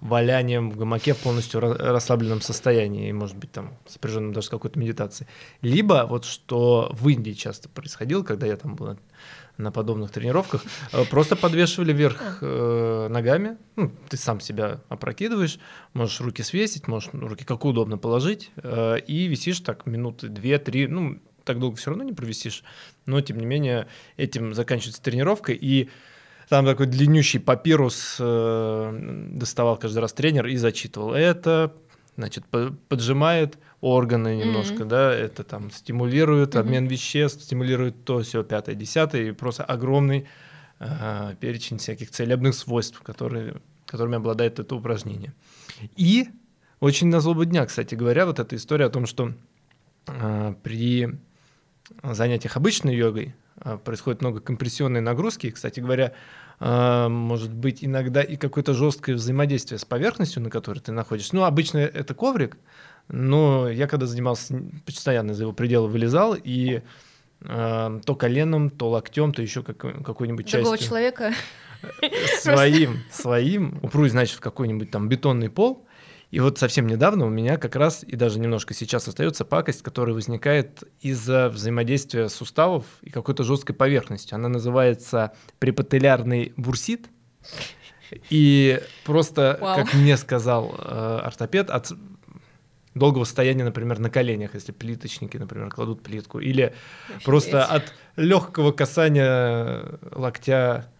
[0.00, 4.78] валянием в гамаке в полностью расслабленном состоянии, и, может быть, там сопряженным даже с какой-то
[4.78, 5.28] медитацией.
[5.60, 8.98] Либо вот что в Индии часто происходило, когда я там был на,
[9.58, 15.58] на подобных тренировках, э, просто подвешивали вверх э, ногами, ну, ты сам себя опрокидываешь,
[15.92, 21.20] можешь руки свесить, можешь руки как удобно положить, э, и висишь так минуты две-три, ну,
[21.44, 22.64] так долго все равно не провисишь,
[23.06, 25.88] но, тем не менее, этим заканчивается тренировка, и
[26.50, 31.14] там такой длиннющий папирус э, доставал каждый раз тренер и зачитывал.
[31.14, 31.72] Это,
[32.16, 32.44] значит,
[32.88, 34.88] поджимает органы немножко, mm-hmm.
[34.88, 36.58] да, это там стимулирует mm-hmm.
[36.58, 40.26] обмен веществ, стимулирует то, все, пятое, десятое, и просто огромный
[40.80, 45.32] э, перечень всяких целебных свойств, которые, которыми обладает это упражнение.
[45.94, 46.30] И
[46.80, 49.34] очень на злобу дня, кстати говоря, вот эта история о том, что
[50.08, 51.16] э, при
[52.02, 53.36] занятиях обычной йогой
[53.84, 55.50] происходит много компрессионной нагрузки.
[55.50, 56.12] Кстати говоря,
[56.62, 61.34] а, может быть иногда и какое-то жесткое взаимодействие с поверхностью, на которой ты находишься.
[61.34, 62.58] Ну, обычно это коврик,
[63.08, 66.82] но я когда занимался, постоянно за его пределы вылезал, и
[67.40, 70.60] э, то коленом, то локтем, то еще как, какой-нибудь частью.
[70.60, 71.32] Другого человека?
[72.40, 75.86] Своим, своим, упрусь, значит, в какой-нибудь там бетонный пол,
[76.30, 80.14] и вот совсем недавно у меня как раз, и даже немножко сейчас остается пакость, которая
[80.14, 84.32] возникает из-за взаимодействия суставов и какой-то жесткой поверхности.
[84.32, 87.08] Она называется препателлярный бурсит.
[88.28, 89.76] И просто, Вау.
[89.76, 91.92] как мне сказал э, ортопед, от
[92.94, 96.74] долгого стояния, например, на коленях, если плиточники, например, кладут плитку, или
[97.08, 97.24] Офигеть.
[97.24, 100.92] просто от легкого касания локтя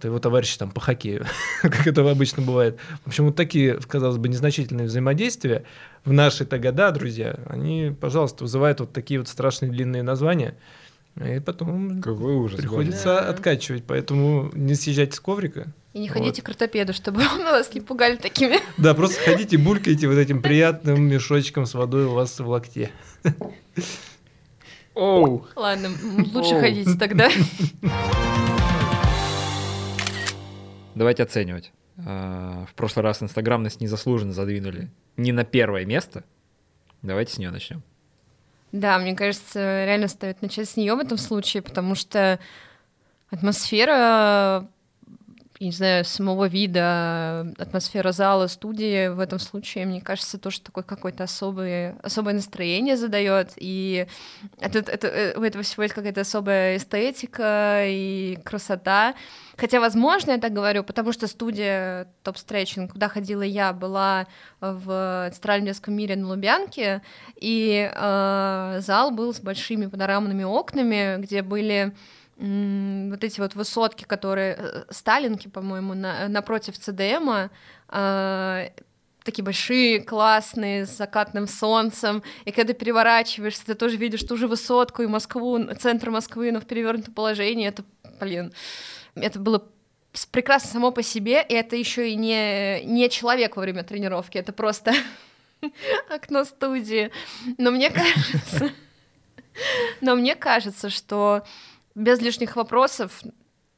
[0.00, 1.26] твоего товарища там по хоккею,
[1.62, 2.78] как это обычно бывает.
[3.04, 5.64] В общем, вот такие, казалось бы, незначительные взаимодействия
[6.04, 10.56] в наши-то года, друзья, они, пожалуйста, вызывают вот такие вот страшные длинные названия,
[11.16, 13.30] и потом Какой ужас, приходится да.
[13.30, 15.72] откачивать, поэтому не съезжайте с коврика.
[15.94, 16.46] И не ходите вот.
[16.46, 18.58] к ортопеду, чтобы вас не пугали такими.
[18.76, 22.90] Да, просто ходите, булькайте вот этим приятным мешочком с водой у вас в локте.
[24.94, 25.46] Оу.
[25.56, 25.90] Ладно,
[26.34, 27.30] лучше ходите тогда.
[30.96, 31.72] Давайте оценивать.
[31.98, 36.24] А, в прошлый раз инстаграмность незаслуженно задвинули не на первое место.
[37.02, 37.82] Давайте с нее начнем.
[38.72, 42.40] Да, мне кажется, реально стоит начать с нее в этом случае, потому что
[43.30, 44.66] атмосфера
[45.60, 51.24] не знаю, самого вида, атмосфера зала, студии в этом случае, мне кажется, тоже такое какое-то
[51.24, 54.06] особое, особое настроение задает, и
[54.60, 59.14] это, это, у этого всего есть какая-то особая эстетика и красота.
[59.56, 64.26] Хотя, возможно, я так говорю, потому что студия Топ Стретчинг, куда ходила я, была
[64.60, 67.00] в Центральном детском мире на Лубянке,
[67.36, 71.94] и э, зал был с большими панорамными окнами, где были
[72.38, 77.50] вот эти вот высотки, которые э, Сталинки, по-моему, на, напротив ЦДМа,
[77.88, 78.68] э,
[79.24, 85.02] такие большие, классные, с закатным солнцем, и когда переворачиваешься, ты тоже видишь ту же высотку
[85.02, 87.84] и Москву, центр Москвы, но в перевернутом положении, это,
[88.20, 88.52] блин,
[89.14, 89.66] это было
[90.30, 94.52] прекрасно само по себе, и это еще и не, не человек во время тренировки, это
[94.52, 94.92] просто
[96.10, 97.10] окно студии.
[97.58, 98.70] Но мне кажется,
[100.00, 101.44] но мне кажется, что
[101.96, 103.22] без лишних вопросов,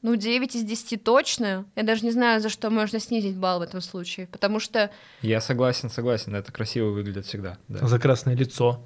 [0.01, 1.65] ну, 9 из 10 точно.
[1.75, 4.91] Я даже не знаю, за что можно снизить балл в этом случае, потому что...
[5.21, 7.57] Я согласен, согласен, это красиво выглядит всегда.
[7.67, 7.87] Да.
[7.87, 8.85] За красное лицо.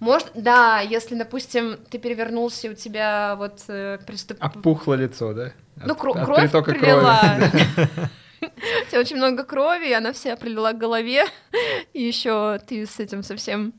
[0.00, 4.38] Может, да, если, допустим, ты перевернулся, и у тебя вот э, приступ...
[4.40, 5.52] Опухло лицо, да?
[5.76, 7.20] Ну, От- кро- от кровь притока прилила.
[7.20, 8.08] крови.
[8.86, 11.26] У тебя очень много крови, и она вся прилила к голове,
[11.92, 13.74] и еще ты с этим совсем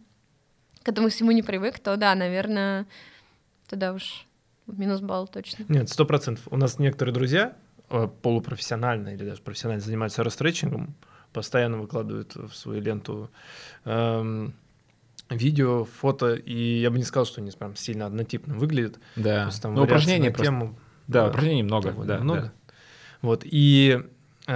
[0.84, 2.86] к этому всему не привык, то да, наверное,
[3.68, 4.28] тогда уж
[4.78, 5.66] минус балл точно.
[5.70, 6.48] Нет, сто процентов.
[6.50, 7.56] У нас некоторые друзья
[7.90, 10.96] э, полупрофессионально или даже профессионально занимаются рестречингом,
[11.34, 13.30] постоянно выкладывают в свою ленту
[13.86, 14.54] эм,
[15.30, 19.00] видео, фото, и я бы не сказал, что они прям сильно однотипно выглядят.
[19.16, 19.44] Да.
[19.44, 20.46] Просто там Ну, упражнений на просто.
[20.46, 20.76] тему
[21.08, 21.92] Да, да, упражнений много.
[21.94, 22.20] Да, да.
[22.20, 22.54] много.
[23.22, 24.02] Вот, и
[24.48, 24.54] э,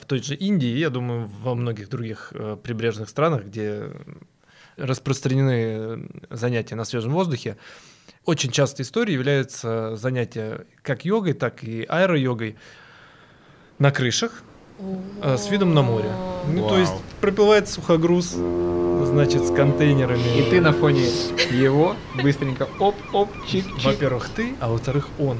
[0.06, 3.90] той же Индии, я думаю, во многих других э, прибрежных странах, где
[4.76, 7.56] распространены занятия на свежем воздухе,
[8.28, 12.56] очень частой историей являются занятия как йогой, так и аэро-йогой
[13.78, 14.42] на крышах
[15.22, 16.10] э, с видом на море.
[16.46, 20.40] Ну, то есть проплывает сухогруз, значит, с контейнерами.
[20.40, 21.06] И ты на фоне
[21.50, 23.84] его быстренько оп-оп, чик-чик.
[23.84, 25.38] Во-первых, ты, а во-вторых, он.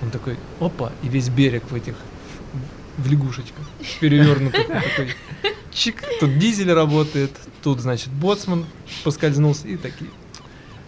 [0.00, 1.94] Он такой, опа, и весь берег в этих,
[2.96, 3.66] в лягушечках,
[4.00, 4.66] перевернутых.
[4.66, 5.14] Такой,
[5.70, 8.64] чик, тут дизель работает, тут, значит, боцман
[9.04, 10.10] поскользнулся, и такие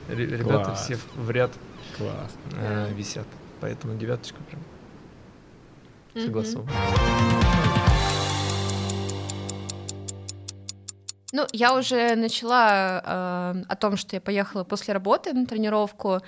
[0.08, 0.84] ребята Класс.
[0.84, 1.52] все в ряд
[1.96, 2.36] Класс.
[2.56, 3.26] э, висят.
[3.60, 4.62] Поэтому девяточка прям
[6.24, 6.70] согласована.
[11.32, 16.20] Ну, я уже начала э, о том, что я поехала после работы на тренировку,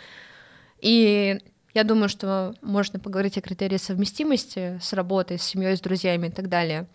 [0.80, 1.38] и
[1.74, 6.30] я думаю, что можно поговорить о критерии совместимости с работой, с семьей, с друзьями и
[6.30, 6.88] так далее.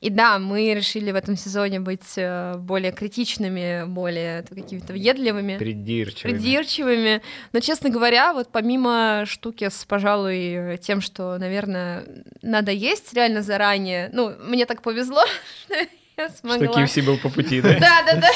[0.00, 5.58] И да, мы решили в этом сезоне быть э, более критичными, более какими-то въедливыми.
[5.58, 6.32] Придирчивыми.
[6.32, 7.22] придирчивыми.
[7.52, 12.06] Но, честно говоря, вот помимо штуки с, пожалуй, тем, что, наверное,
[12.40, 15.22] надо есть реально заранее, ну, мне так повезло,
[15.66, 16.82] что я Что смогла...
[16.82, 17.78] KFC был по пути, да?
[17.78, 18.30] Да, да, да.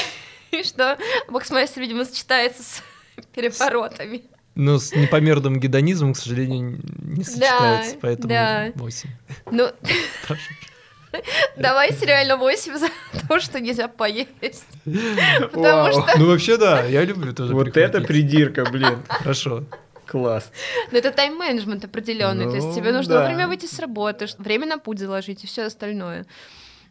[0.59, 0.99] И что
[1.29, 2.83] боксмастер, видимо, сочетается с
[3.33, 4.21] переворотами.
[4.53, 8.71] Но с непомерным гедонизмом, к сожалению, не сочетается, поэтому да.
[8.75, 9.09] 8.
[9.51, 9.69] Ну,
[10.27, 10.53] Прошу.
[11.57, 12.87] давайте реально 8 за
[13.27, 14.65] то, что нельзя поесть.
[14.85, 18.99] Потому что Ну, вообще, да, я люблю тоже Вот это придирка, блин.
[19.07, 19.63] Хорошо.
[20.05, 20.51] Класс.
[20.91, 22.45] ну, это тайм-менеджмент определенный.
[22.45, 23.21] то есть Ну, тебе нужно да.
[23.21, 26.25] вовремя выйти с работы, время на путь заложить и все остальное.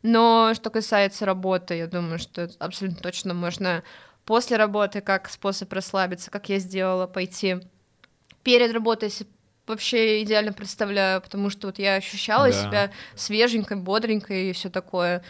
[0.03, 3.83] Но что касается работы, я думаю, что абсолютно точно можно
[4.25, 7.57] после работы как способ расслабиться, как я сделала, пойти
[8.43, 9.27] перед работой, если
[9.67, 12.53] вообще идеально представляю, потому что вот я ощущала Да.
[12.53, 15.23] себя свеженькой, бодренькой и все такое.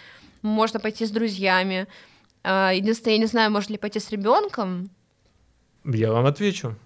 [0.42, 1.86] Можно пойти с друзьями.
[2.42, 4.90] А, Единственное, я не знаю, можно ли пойти с ребенком.
[5.86, 6.76] Я вам отвечу.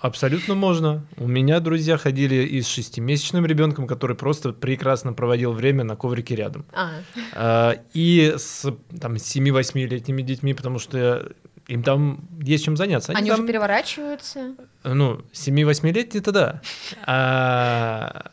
[0.00, 1.04] Абсолютно можно.
[1.16, 6.36] У меня друзья ходили и с шестимесячным ребенком, который просто прекрасно проводил время на коврике
[6.36, 6.64] рядом.
[6.72, 6.90] А,
[7.34, 8.64] А, И с
[9.00, 11.32] там, 7-8-летними детьми, потому что
[11.66, 13.12] им там есть чем заняться.
[13.12, 14.54] они там, уже переворачиваются.
[14.84, 16.62] Ну, 7-8-летние-то да.
[17.06, 18.30] А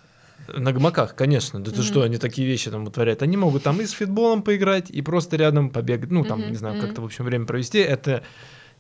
[0.48, 1.60] на гамаках, конечно.
[1.64, 1.86] Да ты Мгм.
[1.86, 3.22] что, они такие вещи там вытворяют.
[3.22, 6.12] Они могут там и с фитболом поиграть, и просто рядом побегать.
[6.12, 6.86] Ну, там, Мгм, не знаю, мгм.
[6.86, 7.80] как-то, в общем, время провести.
[7.80, 8.24] Это,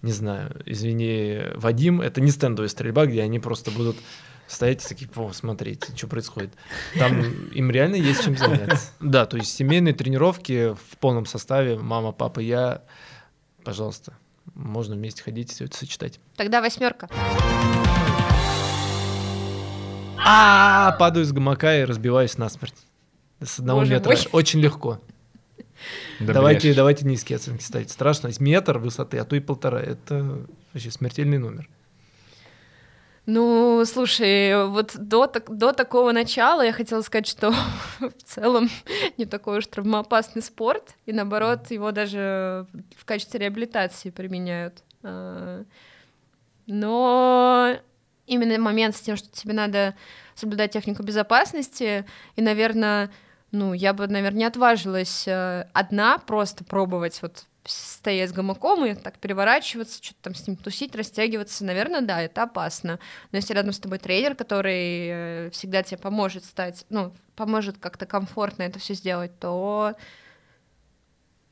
[0.01, 3.97] не знаю, извини, Вадим, это не стендовая стрельба, где они просто будут
[4.47, 6.51] стоять и такие, о, смотреть, что происходит.
[6.99, 8.91] Там им реально есть чем заняться.
[8.99, 12.81] Да, то есть семейные тренировки в полном составе, мама, папа, я,
[13.63, 14.17] пожалуйста,
[14.55, 16.19] можно вместе ходить и все это сочетать.
[16.35, 17.09] Тогда восьмерка.
[20.23, 22.75] А, падаю с гамака и разбиваюсь насмерть.
[23.39, 24.09] С одного Боже метра.
[24.09, 24.19] мой.
[24.33, 24.99] Очень легко.
[26.19, 27.89] Да давайте, давайте низкие оценки ставить.
[27.89, 28.29] Страшно.
[28.39, 29.81] Метр высоты, а то и полтора.
[29.81, 31.67] Это вообще смертельный номер.
[33.27, 37.51] Ну, слушай, вот до, до такого начала я хотела сказать, что
[37.99, 38.69] в целом
[39.17, 42.65] не такой уж травмоопасный спорт, и наоборот, его даже
[42.97, 44.83] в качестве реабилитации применяют.
[45.03, 45.63] А,
[46.65, 47.75] Но
[48.25, 49.95] именно момент с тем, что тебе надо
[50.33, 52.05] соблюдать технику безопасности,
[52.35, 53.11] и, наверное,
[53.51, 58.95] ну, я бы, наверное, не отважилась э, одна просто пробовать вот стоять с гамаком и
[58.95, 62.99] так переворачиваться, что-то там с ним тусить, растягиваться, наверное, да, это опасно.
[63.31, 68.05] Но если рядом с тобой тренер, который э, всегда тебе поможет стать, ну, поможет как-то
[68.05, 69.95] комфортно это все сделать, то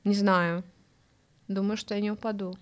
[0.04, 0.64] не знаю.
[1.48, 2.56] Думаю, что я не упаду.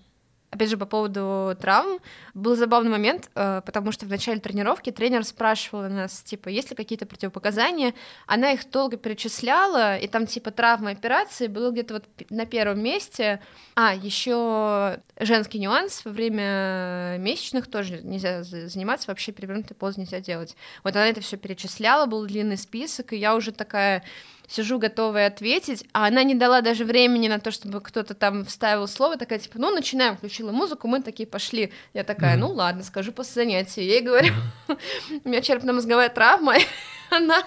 [0.50, 1.98] Опять же, по поводу травм,
[2.32, 6.76] был забавный момент, э, потому что в начале тренировки тренер спрашивала нас, типа, есть ли
[6.76, 7.92] какие-то противопоказания,
[8.26, 13.40] она их долго перечисляла, и там, типа, травма операции было где-то вот на первом месте.
[13.74, 20.20] А, еще женский нюанс, во время месячных тоже нельзя за- заниматься, вообще перевернутой позы нельзя
[20.20, 20.56] делать.
[20.82, 24.02] Вот она это все перечисляла, был длинный список, и я уже такая
[24.48, 28.88] сижу готовая ответить, а она не дала даже времени на то, чтобы кто-то там вставил
[28.88, 31.72] слово, такая, типа, ну, начинаем, включила музыку, мы такие пошли.
[31.92, 33.86] Я такая, ну, ладно, скажу после занятия.
[33.86, 34.32] Я ей говорю,
[35.24, 36.54] у меня черепно-мозговая травма,
[37.10, 37.44] она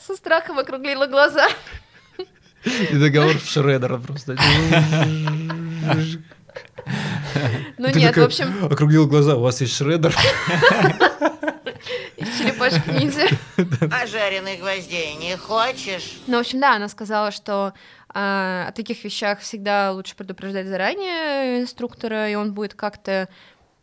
[0.00, 1.48] со страхом округлила глаза.
[2.64, 4.36] И договор в Шредера просто.
[7.78, 8.64] Ну нет, в общем...
[8.64, 10.14] Округлил глаза, у вас есть Шредер?
[12.18, 13.28] Из черепашки ниндзя.
[13.92, 16.18] А жареных гвоздей не хочешь?
[16.26, 17.74] Ну, в общем, да, она сказала, что
[18.08, 23.28] э, о таких вещах всегда лучше предупреждать заранее инструктора, и он будет как-то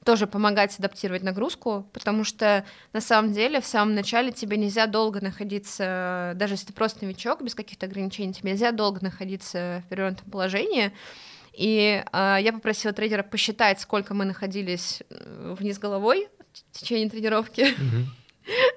[0.04, 5.22] тоже помогать адаптировать нагрузку, потому что на самом деле в самом начале тебе нельзя долго
[5.22, 10.30] находиться, даже если ты просто новичок, без каких-то ограничений, тебе нельзя долго находиться в перевернутом
[10.30, 10.92] положении.
[11.54, 16.28] И э, я попросила тренера посчитать, сколько мы находились э, вниз головой
[16.72, 17.74] в течение тренировки.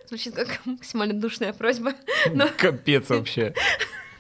[0.09, 1.93] Звучит как максимально душная просьба.
[2.33, 2.49] Но...
[2.57, 3.55] Капец вообще.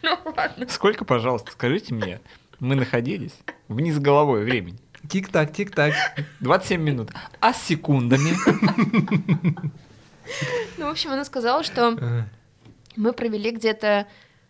[0.02, 0.68] Ну ладно.
[0.68, 2.20] Сколько, пожалуйста, скажите мне,
[2.60, 3.34] мы находились
[3.68, 4.78] вниз головой времени?
[5.08, 5.94] Тик-так, тик-так.
[6.40, 7.10] 27 минут.
[7.40, 8.32] А с секундами?
[10.76, 12.26] Ну, в общем, она сказала, что
[12.96, 14.06] мы провели где-то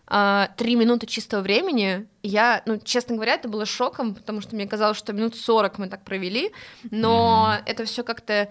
[0.09, 2.07] а, три минуты чистого времени.
[2.23, 5.89] Я, ну, честно говоря, это было шоком, потому что мне казалось, что минут 40 мы
[5.89, 6.51] так провели,
[6.91, 7.63] но mm.
[7.67, 8.49] это все как-то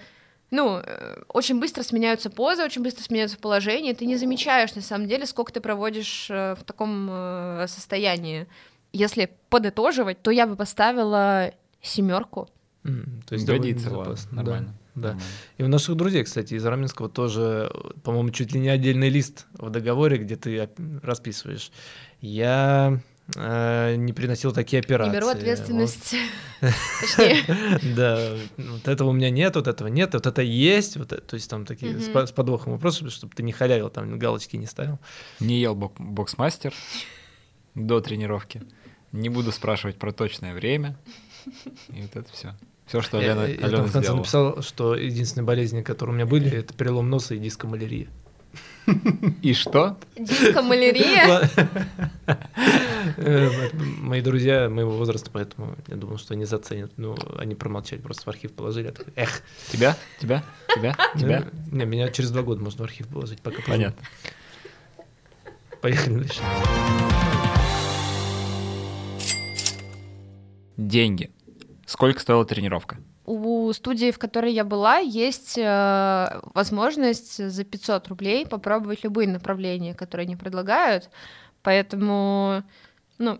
[0.49, 5.07] ну, э, очень быстро сменяются позы, очень быстро сменяются положения, ты не замечаешь, на самом
[5.07, 8.47] деле, сколько ты проводишь э, в таком э, состоянии.
[8.93, 12.49] Если подытоживать, то я бы поставила семерку.
[12.83, 14.67] Mm, то есть Годится, запасно, нормально.
[14.67, 14.73] Да.
[14.97, 15.17] Да.
[15.57, 17.71] И у наших друзей, кстати, из Раменского тоже,
[18.03, 20.69] по-моему, чуть ли не отдельный лист в договоре, где ты
[21.03, 21.71] расписываешь.
[22.19, 22.99] Я
[23.35, 25.11] не приносил такие операции.
[25.11, 26.15] Не беру ответственность.
[27.95, 31.49] Да, вот этого у меня нет, вот этого нет, вот это есть, вот то есть
[31.49, 34.99] там такие с по- с подвохом вопросы, чтобы ты не халявил, там галочки не ставил.
[35.39, 36.73] Не ел бок- боксмастер
[37.75, 38.63] до тренировки.
[39.11, 40.97] Не буду спрашивать про точное время.
[41.89, 42.55] И вот это все.
[42.87, 44.17] Все, что Алена, я, я там в конце сделала.
[44.17, 48.07] написал, что единственные болезни, которые у меня были, это перелом носа и дискомалярия.
[49.41, 49.97] И что?
[50.17, 51.49] Дискомалярия.
[53.17, 56.91] Э, Мои друзья моего возраста, поэтому я думал, что они заценят.
[56.97, 58.91] Ну, они промолчали, просто в архив положили.
[58.91, 59.41] Такой, Эх,
[59.71, 59.97] Тебя?
[60.19, 60.43] Тебя?
[60.73, 60.95] Тебя?
[61.17, 61.47] Тебя?
[61.71, 63.61] Ну, Не, меня через два года можно в архив положить, пока.
[63.65, 64.01] Понятно.
[65.81, 66.41] Поехали дальше.
[70.77, 71.31] Деньги.
[71.85, 72.97] Сколько стоила тренировка?
[73.27, 79.93] У студии, в которой я была, есть э, возможность за 500 рублей попробовать любые направления,
[79.93, 81.09] которые они предлагают.
[81.61, 82.63] Поэтому,
[83.17, 83.39] ну,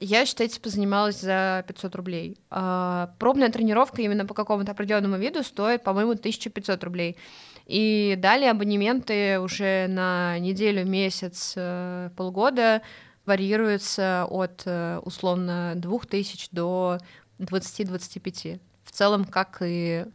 [0.00, 2.38] я, считайте, позанималась за 500 рублей.
[2.48, 7.18] А пробная тренировка именно по какому-то определенному виду стоит, по-моему, 1500 рублей.
[7.66, 12.80] И далее абонементы уже на неделю, месяц, э, полгода
[13.26, 17.00] варьируются от э, условно 2000 до
[17.38, 18.60] 20-25.
[18.94, 20.06] В целом, как и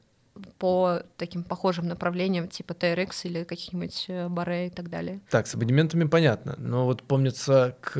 [0.58, 5.20] по таким похожим направлениям, типа TRX или каких-нибудь э, баре и так далее.
[5.30, 6.56] Так, с абонементами понятно.
[6.58, 7.92] Но вот помнится, к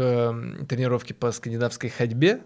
[0.70, 2.44] тренировке по скандинавской ходьбе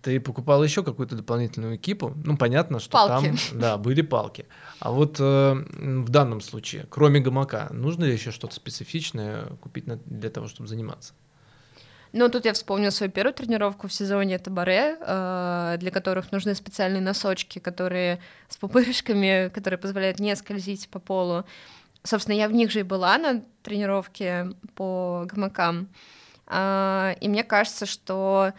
[0.00, 2.14] ты покупал еще какую-то дополнительную экипу.
[2.24, 3.26] Ну, понятно, что Палки.
[3.26, 4.46] там да, были палки.
[4.78, 10.00] А вот э, в данном случае, кроме гамака, нужно ли еще что-то специфичное купить на-
[10.06, 11.12] для того, чтобы заниматься?
[12.12, 16.54] Ну, тут я вспомнила свою первую тренировку в сезоне, это баре, э, для которых нужны
[16.54, 18.18] специальные носочки, которые
[18.48, 21.44] с пупырышками, которые позволяют не скользить по полу.
[22.02, 25.88] Собственно, я в них же и была на тренировке по гамакам.
[26.46, 28.52] А, И мне кажется, что,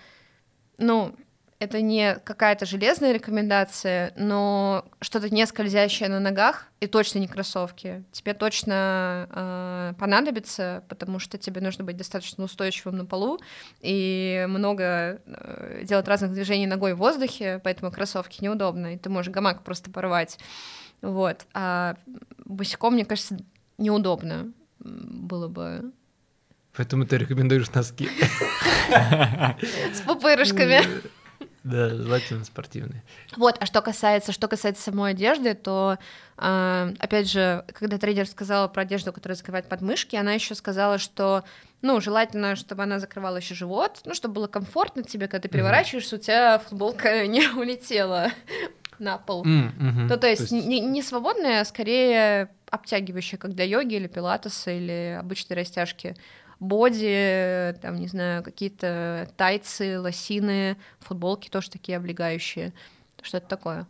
[0.77, 1.13] ну,
[1.61, 8.03] это не какая-то железная рекомендация, но что-то не скользящее на ногах и точно не кроссовки.
[8.11, 13.39] Тебе точно э, понадобится, потому что тебе нужно быть достаточно устойчивым на полу
[13.79, 19.31] и много э, делать разных движений ногой в воздухе, поэтому кроссовки неудобно, и ты можешь
[19.31, 20.39] гамак просто порвать.
[21.03, 21.45] Вот.
[21.53, 21.95] А
[22.43, 23.37] босиком, мне кажется,
[23.77, 25.91] неудобно было бы
[26.75, 28.09] Поэтому ты рекомендуешь носки.
[28.89, 30.81] с пупырышками.
[31.63, 33.03] Да, желательно спортивные.
[33.37, 35.97] Вот, а что касается, что касается самой одежды, то,
[36.37, 41.43] э, опять же, когда тренер сказала про одежду, которая закрывает подмышки, она еще сказала, что,
[41.81, 46.15] ну, желательно, чтобы она закрывала еще живот, ну, чтобы было комфортно тебе, когда ты переворачиваешься,
[46.15, 48.31] у тебя футболка не улетела
[48.97, 49.45] на пол.
[49.45, 50.07] М, мгм.
[50.07, 55.17] Ну, то есть, Не, не свободная, а скорее обтягивающая, как для йоги или пилатеса или
[55.19, 56.15] обычной растяжки.
[56.61, 62.71] Боди, там, не знаю, какие-то тайцы, лосины, футболки тоже такие облегающие.
[63.19, 63.87] Что это такое?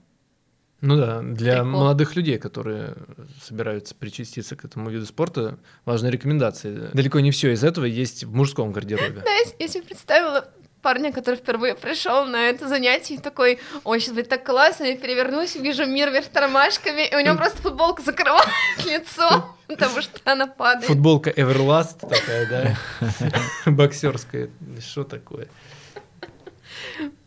[0.80, 1.72] Ну да, для Прикол.
[1.72, 2.96] молодых людей, которые
[3.42, 6.90] собираются причаститься к этому виду спорта, важны рекомендации.
[6.94, 9.22] Далеко не все из этого есть в мужском гардеробе.
[9.24, 10.48] Да, я себе представила
[10.82, 14.98] парня, который впервые пришел на это занятие, и такой, ой, сейчас будет так классно, я
[14.98, 18.48] перевернусь, вижу мир вверх тормашками, и у него просто футболка закрывает
[18.86, 20.86] лицо, потому что она падает.
[20.88, 23.32] Футболка Everlast такая, да?
[23.72, 24.50] Боксерская.
[24.80, 25.48] Что такое?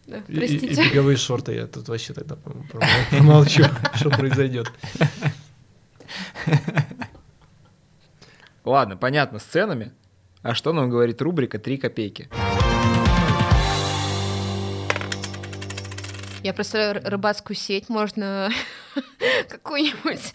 [0.07, 0.85] Да, И- И, и Простите.
[0.91, 1.53] беговые шорты.
[1.55, 2.37] Я тут вообще тогда
[3.11, 4.71] промолчу, что произойдет.
[8.65, 9.93] Ладно, понятно, с ценами.
[10.43, 12.29] А что нам говорит рубрика «Три копейки»?
[16.45, 18.51] Я представляю рыбацкую сеть, можно
[19.49, 20.35] какую-нибудь.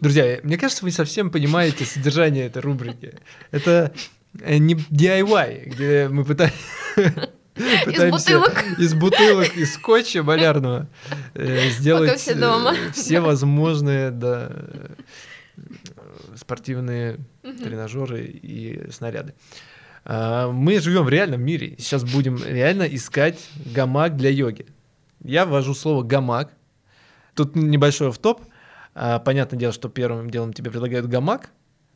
[0.00, 3.12] Друзья, мне кажется, вы совсем понимаете содержание этой рубрики.
[3.50, 3.92] Это
[4.40, 6.50] э, не DIY, где мы пыта-
[7.84, 8.64] пытаемся бутылок.
[8.78, 10.88] из бутылок, из скотча малярного
[11.34, 12.74] э, сделать все дома.
[12.74, 14.50] э, все возможные да,
[16.36, 19.34] спортивные тренажеры и снаряды.
[20.06, 21.74] А, Мы живем в реальном мире.
[21.78, 23.38] Сейчас будем реально искать
[23.74, 24.64] гамак для йоги.
[25.26, 26.52] Я ввожу слово гамак.
[27.34, 28.42] Тут небольшой топ.
[28.94, 31.50] Понятное дело, что первым делом тебе предлагают гамак,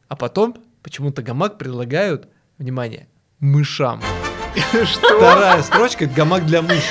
[0.08, 2.28] а потом почему-то гамак предлагают,
[2.58, 3.08] внимание,
[3.38, 4.02] мышам.
[5.06, 6.90] Вторая строчка— это гамак для мышь.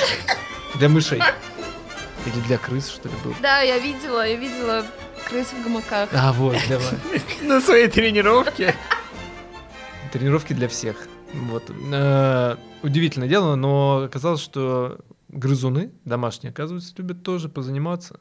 [0.76, 1.20] Для мышей.
[2.24, 3.34] Или для крыс, что ли, был.
[3.42, 4.84] Да, я видела, я видела
[5.28, 6.08] крыс в гамаках.
[6.12, 6.94] А, вот, давай.
[7.42, 8.74] На своей тренировке.
[10.10, 11.06] Тренировки для всех.
[11.34, 11.70] Вот.
[11.92, 14.98] Э, Удивительное дело, но оказалось, что
[15.32, 18.20] грызуны домашние, оказывается, любят тоже позаниматься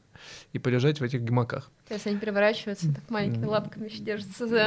[0.53, 1.71] и полежать в этих гамаках.
[1.87, 4.57] Сейчас они переворачиваются, так маленькими лапками еще держатся за...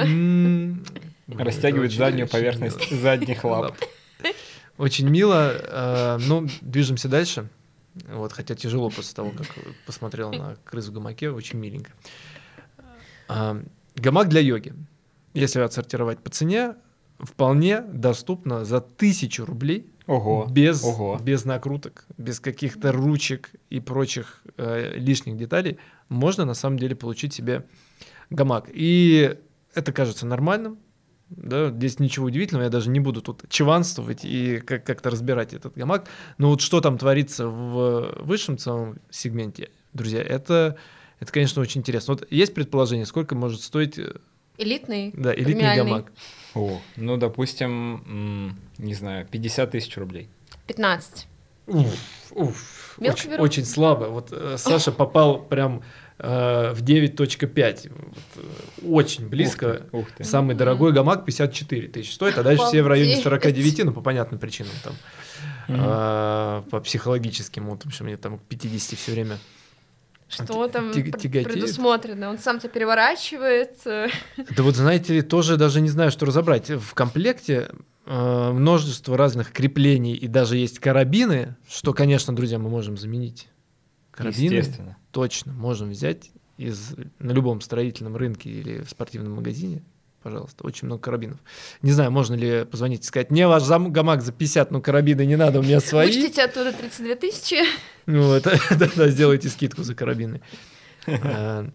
[1.29, 3.77] Это заднюю поверхность задних лап.
[4.79, 5.53] Очень мило.
[5.55, 7.49] э, Ну, движемся дальше.
[8.09, 9.47] Вот, хотя тяжело после того, как
[9.87, 11.93] посмотрел на крысу в гамаке, очень миленько.
[13.29, 13.63] А,
[13.97, 14.73] Гамак для йоги.
[15.35, 16.75] Если отсортировать по цене,
[17.19, 19.92] вполне доступно за тысячу рублей.
[20.07, 20.47] Ого.
[20.51, 21.19] без, Ого.
[21.23, 25.79] без накруток, без каких-то ручек и прочих э, лишних деталей,
[26.09, 27.67] можно на самом деле получить себе
[28.31, 28.69] гамак.
[28.73, 29.37] И
[29.75, 30.79] это кажется нормальным.
[31.31, 35.75] Да, здесь ничего удивительного, я даже не буду тут чеванствовать и как- как-то разбирать этот
[35.75, 36.07] гамак.
[36.37, 40.77] Но вот что там творится в высшем целом сегменте, друзья, это,
[41.21, 42.15] это конечно, очень интересно.
[42.15, 44.17] Вот есть предположение, сколько может стоить э,
[44.59, 45.85] Элитный, да, элитный премиальный.
[45.85, 46.13] гамак?
[46.55, 50.29] О, ну, допустим, не знаю, 50 тысяч рублей.
[50.67, 51.27] 15.
[51.67, 51.87] Уф,
[52.33, 53.43] уф, Мелко очень, беру.
[53.43, 54.05] очень слабо.
[54.07, 55.83] Вот э, Саша попал прям
[56.19, 57.93] э, в 9.5.
[57.95, 59.83] Вот, э, очень близко.
[59.93, 60.25] Ух ты.
[60.25, 63.25] Самый дорогой гамак 54 тысячи стоит, а дальше все в районе Обалдеть.
[63.25, 64.95] 49, ну, по понятным причинам там.
[65.69, 65.81] Мгм.
[65.83, 69.39] А, по психологическим, вот, потому что мне там к 50 все время.
[70.33, 71.47] Что там тяготеет?
[71.49, 72.31] предусмотрено?
[72.31, 73.79] Он сам тебя переворачивает.
[73.85, 76.71] э, Да вот, знаете ли, тоже даже не знаю, что разобрать.
[76.71, 77.69] В комплекте
[78.07, 83.49] э, множество разных креплений и даже есть карабины, что, конечно, друзья, мы можем заменить.
[84.11, 84.97] Карабины Естественно.
[85.11, 89.83] точно можем взять из, на любом строительном рынке или в спортивном магазине.
[90.23, 91.39] Пожалуйста, очень много карабинов.
[91.83, 95.27] Не знаю, можно ли позвонить и сказать, мне ваш зам- гамак за 50, но карабины
[95.27, 96.07] не надо, у меня свои.
[96.07, 97.57] Вычтите оттуда 32 тысячи.
[98.07, 100.41] Вот, да-да, сделайте скидку за карабины.
[101.07, 101.69] Э,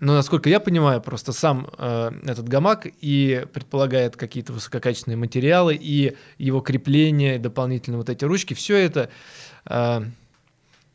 [0.00, 6.14] Но насколько я понимаю, просто сам э, этот гамак и предполагает какие-то высококачественные материалы, и
[6.36, 9.08] его крепление, дополнительно вот эти ручки, все это
[9.66, 10.02] э,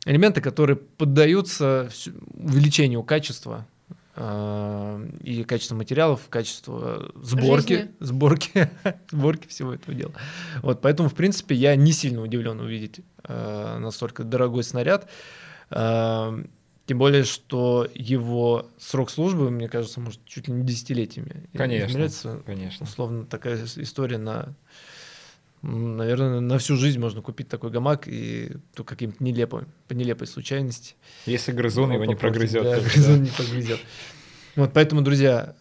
[0.05, 1.89] элементы, которые поддаются
[2.34, 3.66] увеличению качества
[4.20, 7.91] и качества материалов, качества сборки, Жизни.
[7.99, 8.70] сборки,
[9.11, 10.11] сборки всего этого дела.
[10.61, 15.09] Вот, поэтому, в принципе, я не сильно удивлен увидеть э, настолько дорогой снаряд.
[15.70, 16.43] Э,
[16.86, 21.91] тем более, что его срок службы, мне кажется, может чуть ли не десятилетиями Конечно.
[21.91, 22.41] измеряться.
[22.45, 22.86] Конечно.
[22.86, 24.55] Условно, такая история на,
[25.62, 30.95] наверное, на всю жизнь можно купить такой гамак и то каким-то нелепым, по нелепой случайности.
[31.26, 32.64] Если грызун его не прогрызет.
[32.64, 33.24] Да, грызун да.
[33.24, 33.80] не прогрызет.
[34.55, 35.55] Вот поэтому, друзья,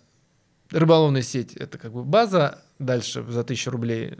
[0.71, 2.63] рыболовная сеть это как бы база.
[2.79, 4.15] Дальше за 1000 рублей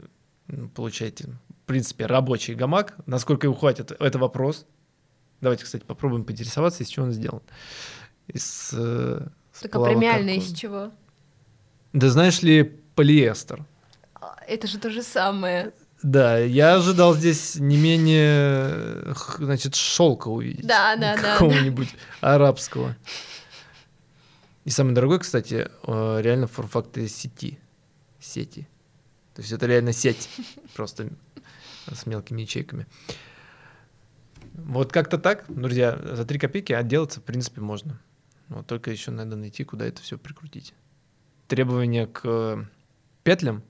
[0.75, 2.95] получаете, в принципе, рабочий гамак.
[3.05, 4.65] Насколько его хватит, это вопрос.
[5.41, 7.41] Давайте, кстати, попробуем поинтересоваться, из чего он сделан.
[8.27, 9.27] Из э,
[9.61, 10.91] Только сплава премиальный из чего?
[11.93, 12.63] Да знаешь ли,
[12.95, 13.65] полиэстер.
[14.47, 15.73] Это же то же самое.
[16.01, 20.65] Да, я ожидал здесь не менее, значит, шелка увидеть.
[20.65, 21.33] Да, да, да, да.
[21.33, 21.89] Какого-нибудь
[22.21, 22.95] арабского.
[24.63, 27.59] И самый дорогой, кстати, э, реально форм-факты сети.
[28.19, 28.67] Сети.
[29.33, 30.29] То есть это реально сеть,
[30.75, 31.09] просто
[31.91, 32.87] с мелкими ячейками.
[34.53, 37.99] Вот как-то так, друзья, за 3 копейки отделаться, в принципе, можно.
[38.47, 40.73] Вот только еще надо найти, куда это все прикрутить.
[41.47, 42.67] Требования к
[43.23, 43.63] петлям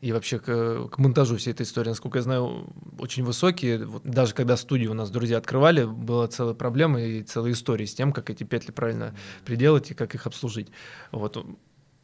[0.00, 2.66] и вообще к, к монтажу всей этой истории, насколько я знаю,
[2.98, 3.84] очень высокие.
[3.84, 7.94] Вот даже когда студию у нас друзья открывали, была целая проблема и целая история с
[7.94, 10.68] тем, как эти петли правильно приделать и как их обслужить.
[11.10, 11.44] Вот.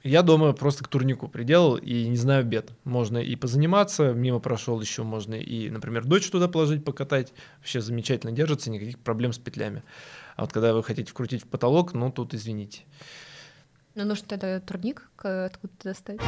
[0.03, 2.73] Я дома просто к турнику приделал и не знаю бед.
[2.85, 7.33] Можно и позаниматься, мимо прошел еще, можно и, например, дочь туда положить, покатать.
[7.59, 9.83] Вообще замечательно держится, никаких проблем с петлями.
[10.37, 12.83] А вот когда вы хотите вкрутить в потолок, ну тут извините.
[13.95, 16.21] Ну нужно тогда турник откуда-то достать.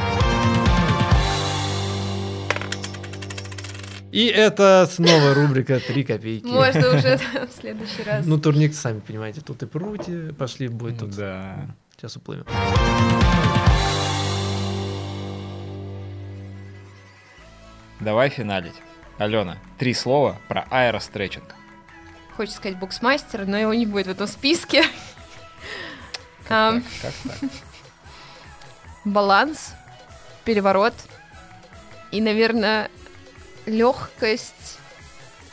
[4.11, 6.45] И это снова рубрика «Три копейки».
[6.45, 8.25] Можно уже в следующий раз.
[8.25, 11.15] Ну, турник, сами понимаете, тут и прути пошли, будет тут.
[11.15, 11.67] Да.
[11.97, 12.45] Сейчас уплывем.
[17.99, 18.75] Давай финалить.
[19.17, 21.55] Алена, три слова про аэростретчинг.
[22.35, 24.83] Хочется сказать боксмастер, но его не будет в этом списке.
[26.47, 27.13] Как Ам, так?
[27.23, 27.49] Как так?
[29.03, 29.73] Баланс,
[30.45, 30.93] переворот
[32.11, 32.89] и, наверное,
[33.67, 34.79] легкость.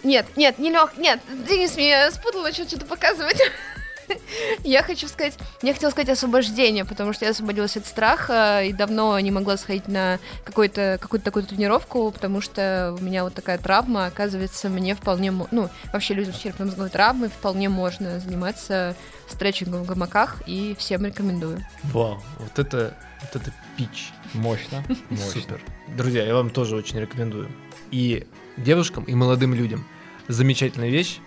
[0.02, 3.40] Нет, нет, не лег, нет, Денис меня спутала, что что-то показывать.
[4.64, 9.18] Я хочу сказать, я хотела сказать освобождение, потому что я освободилась от страха и давно
[9.20, 14.68] не могла сходить на какую-то такую тренировку, потому что у меня вот такая травма, оказывается,
[14.68, 18.96] мне вполне, ну, вообще людям с черепно-мозговой травмой вполне можно заниматься
[19.28, 21.64] стретчингом в гамаках, и всем рекомендую.
[21.84, 24.12] Вау, вот это, вот это пич.
[24.34, 24.84] Мощно.
[25.10, 25.26] Мощно.
[25.26, 25.60] Супер.
[25.96, 27.50] Друзья, я вам тоже очень рекомендую.
[27.90, 28.26] И
[28.56, 29.86] девушкам, и молодым людям.
[30.28, 31.18] Замечательная вещь.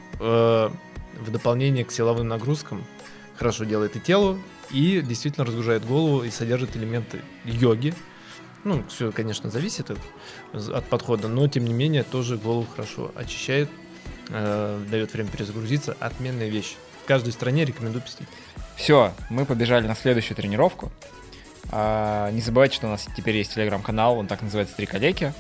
[1.18, 2.86] В дополнение к силовым нагрузкам
[3.38, 4.40] хорошо делает и телу,
[4.72, 7.94] и действительно разгружает голову и содержит элементы йоги.
[8.64, 10.00] Ну, все, конечно, зависит от,
[10.54, 13.70] от подхода, но тем не менее тоже голову хорошо очищает,
[14.30, 15.96] э, дает время перезагрузиться.
[16.00, 16.76] Отменная вещь.
[17.04, 18.28] В каждой стране рекомендую посетить.
[18.76, 20.92] Все, мы побежали на следующую тренировку.
[21.72, 25.34] А, не забывайте, что у нас теперь есть телеграм-канал, он так называется «Три коллеги».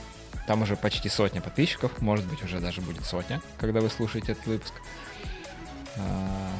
[0.46, 4.46] Там уже почти сотня подписчиков, может быть, уже даже будет сотня, когда вы слушаете этот
[4.46, 4.74] выпуск.
[6.00, 6.52] А,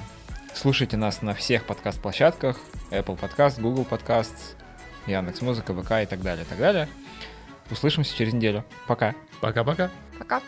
[0.54, 2.58] Слушайте нас на всех подкаст-площадках,
[2.90, 4.34] Apple Podcast, Google Podcast,
[5.06, 6.90] Яндекс.Музыка, ВК и так далее, и так далее.
[7.70, 8.66] Услышимся через неделю.
[8.88, 9.14] Пока.
[9.40, 9.92] Пока-пока.
[10.18, 10.42] Пока.